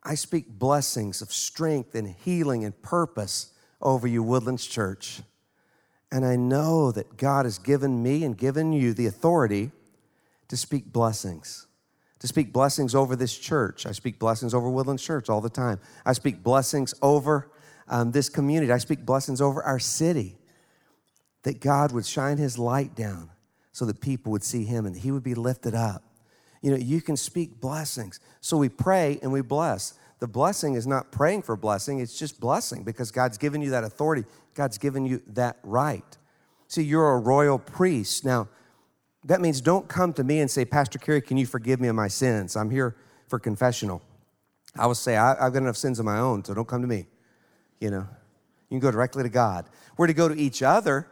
[0.03, 5.23] I speak blessings of strength and healing and purpose over you, Woodlands Church.
[6.13, 9.73] And I know that God has given me and given you the authority
[10.49, 11.67] to speak blessings,
[12.21, 13.87] to speak blessings over this church.
[13.87, 15.81] I speak blessings over Woodlands Church all the time.
[16.05, 17.51] I speak blessings over
[17.89, 18.73] um, this community.
[18.73, 20.37] I speak blessings over our city,
[21.43, 23.31] that God would shine his light down
[23.73, 26.03] so that people would see him and he would be lifted up
[26.67, 28.19] you know, you can speak blessings.
[28.41, 29.95] So we pray and we bless.
[30.19, 33.85] The blessing is not praying for blessing, it's just blessing because God's given you that
[33.85, 34.25] authority.
[34.55, 36.19] God's given you that right.
[36.67, 38.25] See, you're a royal priest.
[38.25, 38.49] Now,
[39.25, 41.95] that means don't come to me and say, Pastor Kerry, can you forgive me of
[41.95, 42.57] my sins?
[42.57, 42.97] I'm here
[43.29, 44.03] for confessional.
[44.75, 46.89] I would say, I, have got enough sins of my own, so don't come to
[46.89, 47.07] me.
[47.81, 48.09] You know,
[48.71, 49.67] you can go directly to God.
[49.97, 51.07] We're to go to each other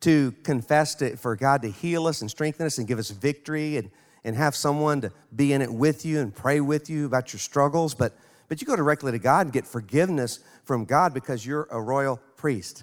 [0.00, 3.76] to confess to, for God to heal us and strengthen us and give us victory
[3.76, 3.90] and
[4.26, 7.38] and have someone to be in it with you and pray with you about your
[7.38, 8.12] struggles, but,
[8.48, 12.20] but you go directly to God and get forgiveness from God because you're a royal
[12.36, 12.82] priest.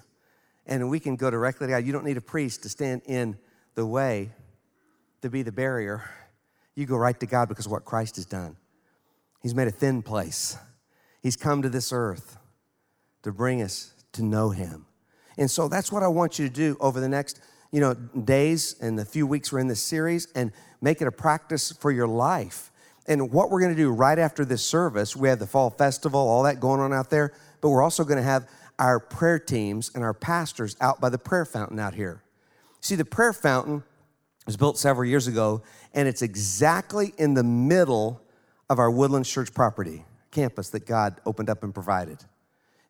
[0.66, 1.86] And we can go directly to God.
[1.86, 3.38] You don't need a priest to stand in
[3.76, 4.32] the way
[5.22, 6.09] to be the barrier.
[6.76, 8.55] You go right to God because what Christ has done.
[9.41, 10.55] He's made a thin place.
[11.22, 12.38] He's come to this earth
[13.24, 14.86] to bring us to know Him.
[15.38, 17.39] And so that's what I want you to do over the next,
[17.71, 21.11] you know, days and the few weeks we're in this series and make it a
[21.11, 22.71] practice for your life.
[23.07, 26.19] And what we're going to do right after this service, we have the fall festival,
[26.19, 28.47] all that going on out there, but we're also going to have
[28.79, 32.23] our prayer teams and our pastors out by the prayer fountain out here.
[32.79, 33.84] See, the prayer fountain
[34.45, 35.61] was built several years ago,
[35.93, 38.21] and it's exactly in the middle
[38.69, 42.17] of our Woodlands Church property campus that God opened up and provided.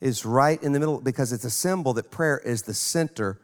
[0.04, 3.39] It's right in the middle because it's a symbol that prayer is the center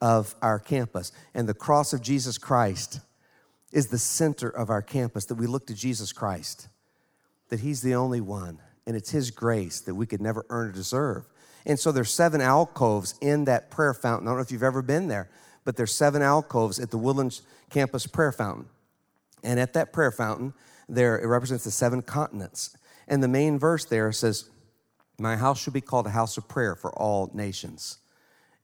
[0.00, 1.12] of our campus.
[1.34, 2.98] And the cross of Jesus Christ
[3.70, 6.66] is the center of our campus, that we look to Jesus Christ,
[7.48, 8.58] that He's the only one,
[8.88, 11.28] and it's His grace that we could never earn or deserve.
[11.64, 14.26] And so there's seven alcoves in that prayer fountain.
[14.26, 15.30] I don't know if you've ever been there,
[15.64, 18.66] but there's seven alcoves at the Woodlands campus prayer fountain.
[19.44, 20.54] And at that prayer fountain,
[20.88, 22.76] there it represents the seven continents.
[23.06, 24.50] And the main verse there says,
[25.20, 27.98] My house should be called a house of prayer for all nations.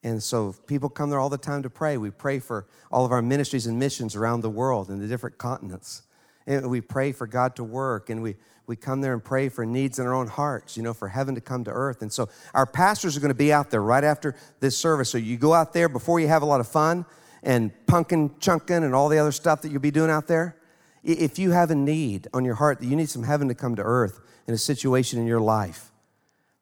[0.03, 1.99] And so people come there all the time to pray.
[1.99, 5.37] We pray for all of our ministries and missions around the world in the different
[5.37, 6.03] continents.
[6.47, 8.37] And we pray for God to work and we,
[8.67, 11.35] we come there and pray for needs in our own hearts, you know, for heaven
[11.35, 12.01] to come to earth.
[12.01, 15.11] And so our pastors are going to be out there right after this service.
[15.11, 17.05] So you go out there before you have a lot of fun
[17.43, 20.57] and punkin, chunkin, and all the other stuff that you'll be doing out there.
[21.05, 23.77] If you have a need on your heart that you need some heaven to come
[23.77, 25.93] to earth in a situation in your life,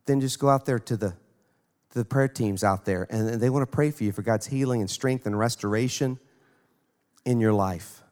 [0.07, 1.15] then just go out there to the
[1.95, 4.81] the prayer teams out there, and they want to pray for you for God's healing
[4.81, 6.19] and strength and restoration
[7.25, 8.03] in your life.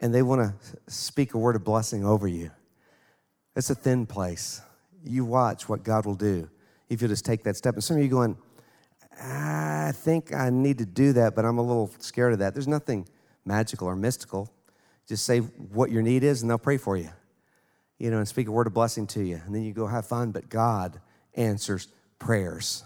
[0.00, 2.50] And they want to speak a word of blessing over you.
[3.54, 4.60] It's a thin place.
[5.04, 6.50] You watch what God will do
[6.90, 7.74] if you just take that step.
[7.74, 8.36] And some of you going,
[9.22, 12.54] I think I need to do that, but I'm a little scared of that.
[12.54, 13.08] There's nothing
[13.44, 14.52] magical or mystical.
[15.06, 17.10] Just say what your need is, and they'll pray for you.
[17.98, 19.40] You know, and speak a word of blessing to you.
[19.46, 21.00] And then you go have fun, but God
[21.36, 22.84] answers prayers.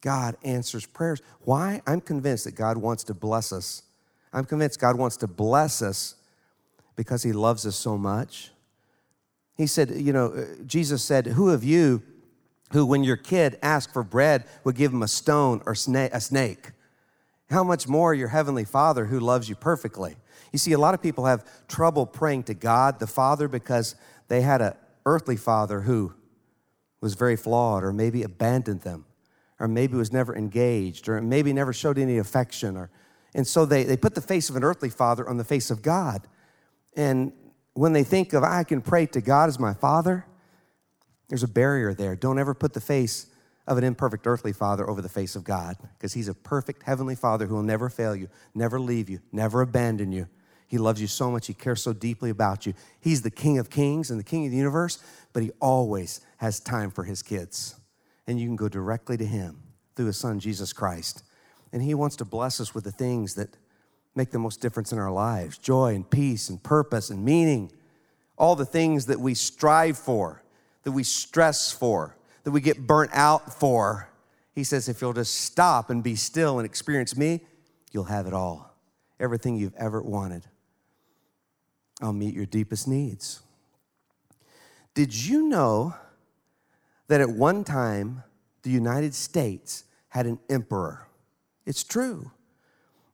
[0.00, 1.20] God answers prayers.
[1.40, 1.82] Why?
[1.86, 3.82] I'm convinced that God wants to bless us.
[4.32, 6.14] I'm convinced God wants to bless us
[6.94, 8.50] because He loves us so much.
[9.56, 12.02] He said, you know, uh, Jesus said, Who of you
[12.72, 16.72] who, when your kid asked for bread, would give him a stone or a snake?
[17.50, 20.16] How much more your heavenly Father who loves you perfectly?
[20.52, 23.94] You see, a lot of people have trouble praying to God, the Father, because
[24.28, 24.74] they had an
[25.04, 26.12] earthly father who
[27.06, 29.04] was very flawed or maybe abandoned them
[29.58, 32.76] or maybe was never engaged, or maybe never showed any affection.
[32.76, 32.90] Or,
[33.34, 35.82] and so they, they put the face of an earthly father on the face of
[35.82, 36.26] God.
[36.96, 37.32] And
[37.74, 40.26] when they think of, I can pray to God as my father,
[41.28, 42.16] there's a barrier there.
[42.16, 43.26] Don't ever put the face
[43.66, 47.16] of an imperfect earthly father over the face of God because he's a perfect heavenly
[47.16, 50.28] father who will never fail you, never leave you, never abandon you.
[50.66, 51.46] He loves you so much.
[51.46, 52.74] He cares so deeply about you.
[53.00, 54.98] He's the King of kings and the King of the universe,
[55.32, 57.76] but he always has time for his kids
[58.26, 59.62] and you can go directly to Him
[59.94, 61.22] through His Son, Jesus Christ.
[61.72, 63.56] And He wants to bless us with the things that
[64.14, 67.72] make the most difference in our lives joy and peace and purpose and meaning.
[68.38, 70.42] All the things that we strive for,
[70.82, 74.10] that we stress for, that we get burnt out for.
[74.52, 77.40] He says, if you'll just stop and be still and experience me,
[77.92, 78.74] you'll have it all.
[79.18, 80.46] Everything you've ever wanted.
[82.00, 83.40] I'll meet your deepest needs.
[84.94, 85.94] Did you know
[87.08, 88.22] that at one time
[88.62, 91.06] the United States had an emperor.
[91.66, 92.30] It's true.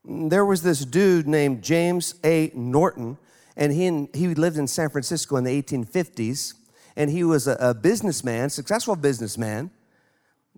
[0.05, 2.51] There was this dude named James A.
[2.55, 3.19] Norton,
[3.57, 6.55] and he, he lived in San Francisco in the 1850s,
[6.97, 9.71] and he was a, a businessman, successful businessman.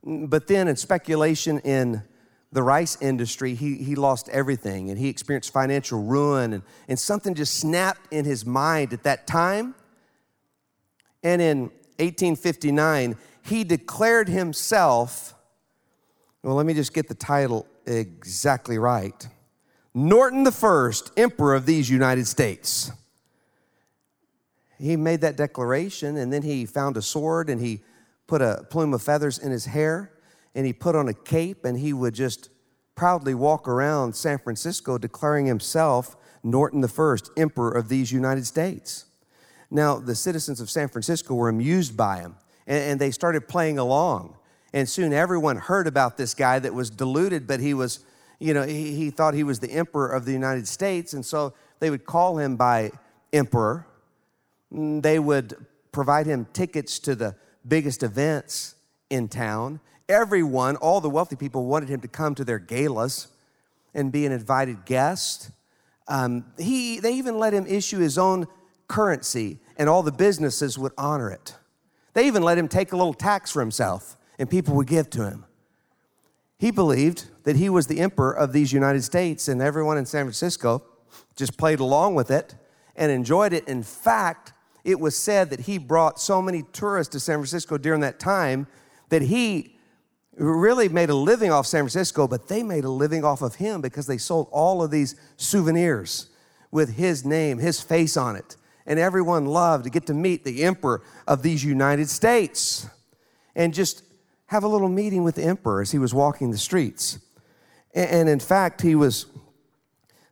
[0.05, 2.03] But then, in speculation in
[2.55, 7.34] the rice industry, he, he lost everything and he experienced financial ruin, and, and something
[7.34, 9.74] just snapped in his mind at that time.
[11.24, 11.61] And in
[11.98, 15.34] 1859, he declared himself,
[16.44, 19.28] well, let me just get the title exactly right
[19.92, 22.92] Norton the First, Emperor of these United States.
[24.78, 27.82] He made that declaration and then he found a sword and he
[28.28, 30.13] put a plume of feathers in his hair
[30.55, 32.48] and he put on a cape and he would just
[32.94, 39.07] proudly walk around San Francisco declaring himself Norton the First, Emperor of these United States.
[39.70, 42.36] Now, the citizens of San Francisco were amused by him,
[42.66, 44.36] and, and they started playing along.
[44.72, 48.05] And soon everyone heard about this guy that was deluded, but he was,
[48.38, 51.12] you know, he, he thought he was the emperor of the United States.
[51.12, 52.90] And so they would call him by
[53.32, 53.86] emperor.
[54.72, 55.55] Mm, they would
[55.92, 57.36] provide him tickets to the
[57.66, 58.74] biggest events
[59.11, 59.78] in town.
[60.09, 63.28] Everyone, all the wealthy people, wanted him to come to their galas
[63.94, 65.50] and be an invited guest.
[66.09, 68.46] Um, he, they even let him issue his own
[68.88, 71.57] currency and all the businesses would honor it.
[72.12, 75.24] They even let him take a little tax for himself, and people would give to
[75.24, 75.44] him.
[76.59, 80.24] He believed that he was the emperor of these United States, and everyone in San
[80.24, 80.84] Francisco
[81.34, 82.55] just played along with it
[82.94, 83.66] and enjoyed it.
[83.66, 84.52] In fact,
[84.84, 88.68] it was said that he brought so many tourists to San Francisco during that time
[89.09, 89.74] that he
[90.37, 93.80] really made a living off San Francisco, but they made a living off of him
[93.80, 96.30] because they sold all of these souvenirs
[96.70, 98.57] with his name, his face on it.
[98.87, 102.87] And everyone loved to get to meet the emperor of these United States
[103.55, 104.03] and just
[104.47, 107.18] have a little meeting with the emperor as he was walking the streets.
[107.95, 109.26] And in fact, he was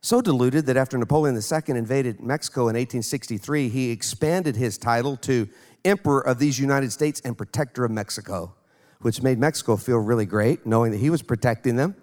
[0.01, 5.49] so deluded that after Napoleon II invaded Mexico in 1863, he expanded his title to
[5.85, 8.55] Emperor of these United States and Protector of Mexico,
[9.03, 11.95] which made Mexico feel really great, knowing that he was protecting them.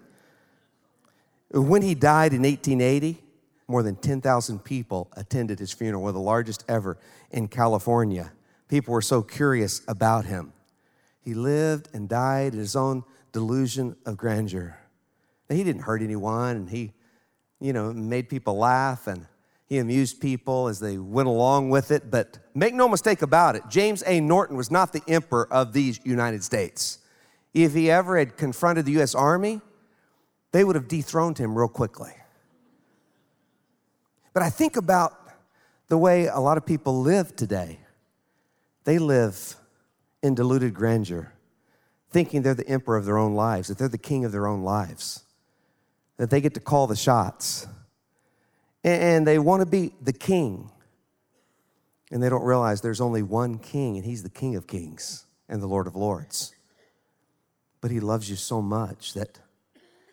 [1.50, 3.22] When he died in 1880,
[3.66, 6.98] more than 10,000 people attended his funeral, one of the largest ever
[7.30, 8.32] in California.
[8.68, 10.52] People were so curious about him.
[11.22, 14.78] He lived and died in his own delusion of grandeur.
[15.48, 16.92] Now, he didn't hurt anyone, and he,
[17.60, 19.26] you know, made people laugh, and
[19.70, 22.10] he amused people as they went along with it.
[22.10, 24.20] But make no mistake about it, James A.
[24.20, 26.98] Norton was not the emperor of these United States.
[27.54, 29.14] If he ever had confronted the U.S.
[29.14, 29.60] Army,
[30.50, 32.10] they would have dethroned him real quickly.
[34.34, 35.16] But I think about
[35.88, 37.78] the way a lot of people live today.
[38.82, 39.54] They live
[40.20, 41.32] in deluded grandeur,
[42.10, 44.62] thinking they're the emperor of their own lives, that they're the king of their own
[44.64, 45.22] lives,
[46.16, 47.68] that they get to call the shots.
[48.82, 50.70] And they want to be the king.
[52.10, 55.62] And they don't realize there's only one king, and he's the king of kings and
[55.62, 56.54] the Lord of lords.
[57.80, 59.38] But he loves you so much that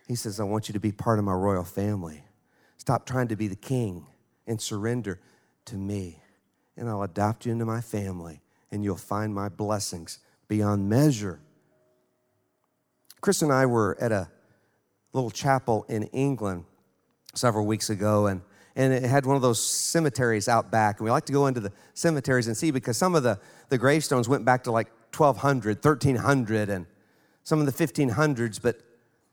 [0.08, 2.24] he says, I want you to be part of my royal family.
[2.78, 4.06] Stop trying to be the king
[4.46, 5.20] and surrender
[5.66, 6.22] to me,
[6.78, 8.42] and I'll adopt you into my family
[8.72, 11.40] and you'll find my blessings beyond measure.
[13.22, 14.30] Chris and I were at a
[15.14, 16.66] little chapel in England
[17.34, 18.42] several weeks ago, and,
[18.78, 21.00] and it had one of those cemeteries out back.
[21.00, 23.78] And we like to go into the cemeteries and see because some of the, the
[23.78, 26.86] gravestones went back to like 1200, 1300, and
[27.44, 28.80] some of the 1500s, but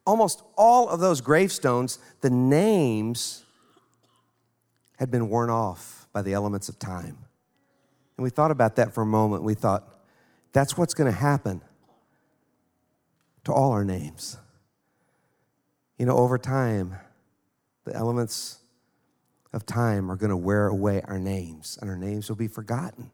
[0.07, 3.45] almost all of those gravestones, the names
[4.97, 7.19] had been worn off by the elements of time.
[8.17, 9.43] And we thought about that for a moment.
[9.43, 9.87] We thought,
[10.55, 11.61] that's what's going to happen
[13.45, 14.39] to all our names.
[15.99, 16.97] You know, over time,
[17.85, 18.61] the elements
[19.55, 23.11] of time are going to wear away our names, and our names will be forgotten.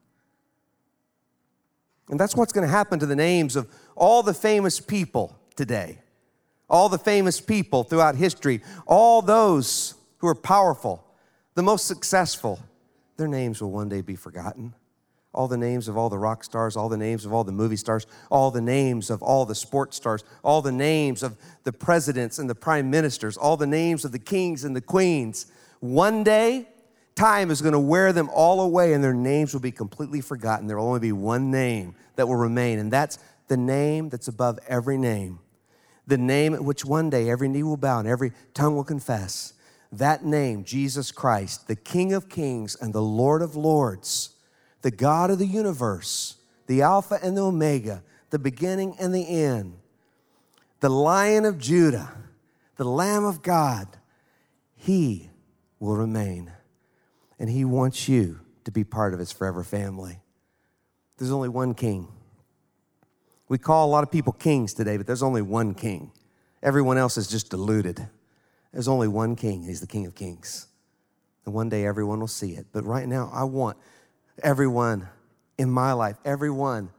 [2.09, 6.01] And that's what's going to happen to the names of all the famous people today,
[6.68, 11.05] all the famous people throughout history, all those who are powerful,
[11.55, 12.59] the most successful.
[13.16, 14.74] Their names will one day be forgotten
[15.32, 17.76] all the names of all the rock stars, all the names of all the movie
[17.76, 22.38] stars, all the names of all the sports stars, all the names of the presidents
[22.38, 25.47] and the prime ministers, all the names of the kings and the queens.
[25.81, 26.68] One day,
[27.14, 30.66] time is going to wear them all away and their names will be completely forgotten.
[30.66, 33.18] There will only be one name that will remain, and that's
[33.49, 35.41] the name that's above every name.
[36.07, 39.55] The name at which one day every knee will bow and every tongue will confess.
[39.93, 44.31] That name, Jesus Christ, the King of kings and the Lord of lords
[44.83, 49.76] the God of the universe, the Alpha and the Omega, the beginning and the end,
[50.81, 52.12] the Lion of Judah,
[52.76, 53.89] the Lamb of God,
[54.74, 55.30] He
[55.81, 56.53] will remain.
[57.39, 60.20] And He wants you to be part of His forever family.
[61.16, 62.09] There's only one King.
[63.49, 66.12] We call a lot of people kings today, but there's only one King.
[66.62, 68.09] Everyone else is just deluded.
[68.72, 70.68] There's only one King, He's the King of Kings.
[71.45, 72.66] And one day everyone will see it.
[72.72, 73.76] But right now, I want
[74.43, 75.09] everyone
[75.59, 76.91] in my life, everyone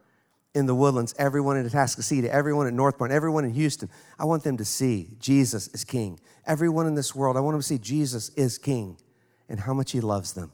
[0.54, 3.88] in the woodlands, everyone in Atascocita, everyone at North Point, everyone in Houston.
[4.18, 6.20] I want them to see Jesus is King.
[6.46, 8.98] Everyone in this world, I want them to see Jesus is King
[9.48, 10.52] and how much He loves them.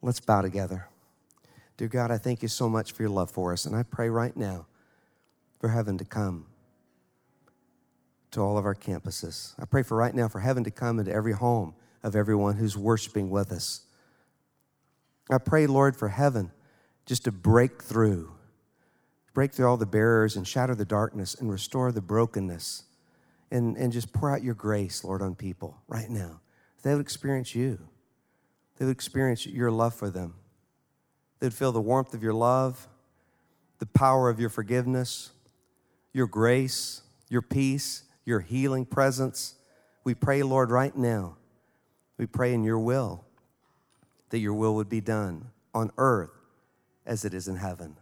[0.00, 0.88] Let's bow together.
[1.76, 4.08] Dear God, I thank you so much for your love for us, and I pray
[4.08, 4.66] right now
[5.58, 6.46] for heaven to come
[8.30, 9.54] to all of our campuses.
[9.58, 12.76] I pray for right now for heaven to come into every home of everyone who's
[12.76, 13.86] worshiping with us.
[15.30, 16.52] I pray, Lord, for heaven
[17.06, 18.33] just to break through,
[19.34, 22.84] break through all the barriers and shatter the darkness and restore the brokenness
[23.50, 26.40] and, and just pour out your grace, Lord, on people right now.
[26.82, 27.78] They would experience you,
[28.78, 30.34] they would experience your love for them.
[31.40, 32.88] They'd feel the warmth of your love,
[33.78, 35.30] the power of your forgiveness,
[36.12, 39.56] your grace, your peace, your healing presence.
[40.04, 41.36] We pray, Lord, right now.
[42.16, 43.24] We pray in your will
[44.30, 46.30] that your will would be done on earth
[47.04, 47.96] as it is in heaven.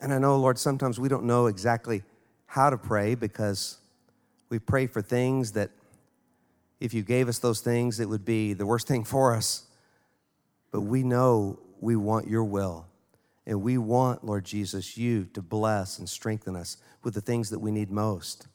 [0.00, 2.02] And I know, Lord, sometimes we don't know exactly
[2.46, 3.78] how to pray because
[4.48, 5.70] we pray for things that
[6.80, 9.64] if you gave us those things, it would be the worst thing for us.
[10.70, 12.86] But we know we want your will.
[13.46, 17.58] And we want, Lord Jesus, you to bless and strengthen us with the things that
[17.58, 18.46] we need most.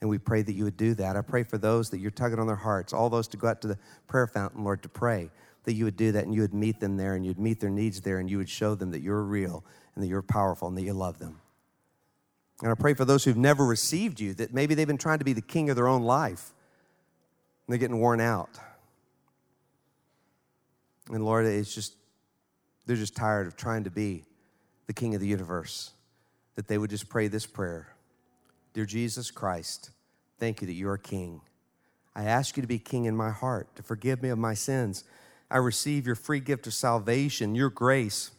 [0.00, 1.16] And we pray that you would do that.
[1.16, 3.60] I pray for those that you're tugging on their hearts, all those to go out
[3.62, 5.30] to the prayer fountain, Lord, to pray,
[5.64, 7.70] that you would do that and you would meet them there and you'd meet their
[7.70, 9.64] needs there and you would show them that you're real
[9.98, 11.40] and that you're powerful and that you love them.
[12.62, 15.24] And I pray for those who've never received you, that maybe they've been trying to
[15.24, 16.52] be the king of their own life
[17.66, 18.50] and they're getting worn out.
[21.10, 21.96] And Lord, it's just,
[22.86, 24.24] they're just tired of trying to be
[24.86, 25.90] the king of the universe.
[26.54, 27.88] That they would just pray this prayer
[28.72, 29.90] Dear Jesus Christ,
[30.38, 31.40] thank you that you are king.
[32.14, 35.02] I ask you to be king in my heart, to forgive me of my sins.
[35.50, 38.30] I receive your free gift of salvation, your grace,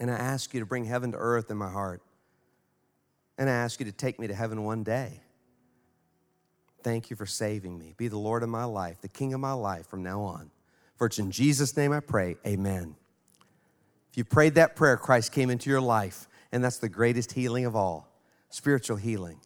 [0.00, 2.02] and I ask you to bring heaven to earth in my heart.
[3.38, 5.20] And I ask you to take me to heaven one day.
[6.82, 7.94] Thank you for saving me.
[7.96, 10.50] Be the Lord of my life, the King of my life from now on.
[10.96, 12.36] For it's in Jesus' name I pray.
[12.46, 12.94] Amen.
[14.10, 17.64] If you prayed that prayer, Christ came into your life, and that's the greatest healing
[17.64, 18.08] of all
[18.50, 19.40] spiritual healing.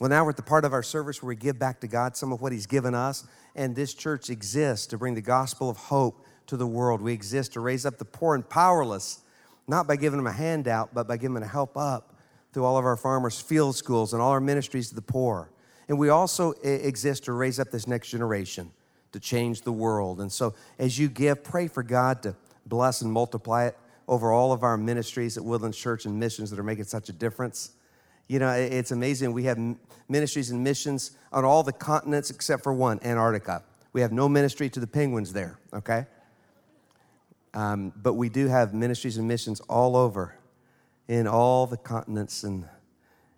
[0.00, 2.16] Well, now we're at the part of our service where we give back to God
[2.16, 5.76] some of what He's given us, and this church exists to bring the gospel of
[5.76, 7.00] hope to the world.
[7.00, 9.20] We exist to raise up the poor and powerless,
[9.66, 12.14] not by giving them a handout, but by giving them a help up
[12.52, 15.50] through all of our farmers' field schools and all our ministries to the poor.
[15.88, 18.70] And we also exist to raise up this next generation
[19.12, 20.20] to change the world.
[20.20, 22.34] And so as you give, pray for God to
[22.66, 26.58] bless and multiply it over all of our ministries at Woodlands Church and missions that
[26.58, 27.72] are making such a difference.
[28.28, 29.32] You know, it's amazing.
[29.32, 29.58] We have
[30.08, 33.62] ministries and missions on all the continents except for one, Antarctica.
[33.92, 36.06] We have no ministry to the penguins there, okay?
[37.54, 40.36] Um, but we do have ministries and missions all over
[41.08, 42.66] in all the continents and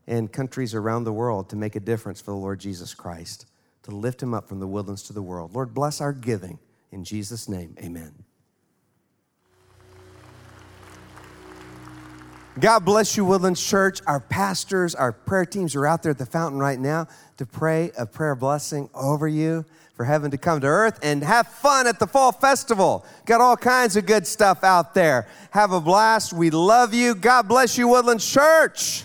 [0.06, 3.46] and countries around the world to make a difference for the Lord Jesus Christ,
[3.82, 5.54] to lift him up from the wilderness to the world.
[5.54, 6.58] Lord, bless our giving.
[6.92, 8.12] In Jesus' name, amen.
[12.58, 14.00] God bless you, Woodlands Church.
[14.06, 17.06] Our pastors, our prayer teams are out there at the fountain right now
[17.36, 19.66] to pray a prayer blessing over you
[19.96, 23.04] for heaven to come to earth and have fun at the fall festival.
[23.24, 25.26] Got all kinds of good stuff out there.
[25.50, 26.34] Have a blast.
[26.34, 27.14] We love you.
[27.14, 29.04] God bless you, Woodlands Church.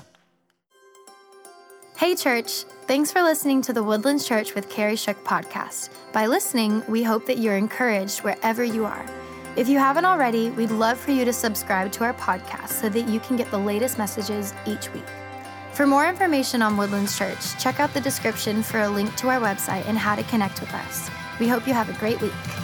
[1.98, 2.64] Hey, church.
[2.88, 5.90] Thanks for listening to the Woodlands Church with Kerry Shook podcast.
[6.12, 9.06] By listening, we hope that you're encouraged wherever you are.
[9.56, 13.08] If you haven't already, we'd love for you to subscribe to our podcast so that
[13.08, 15.06] you can get the latest messages each week.
[15.82, 19.40] For more information on Woodlands Church, check out the description for a link to our
[19.40, 21.10] website and how to connect with us.
[21.40, 22.61] We hope you have a great week.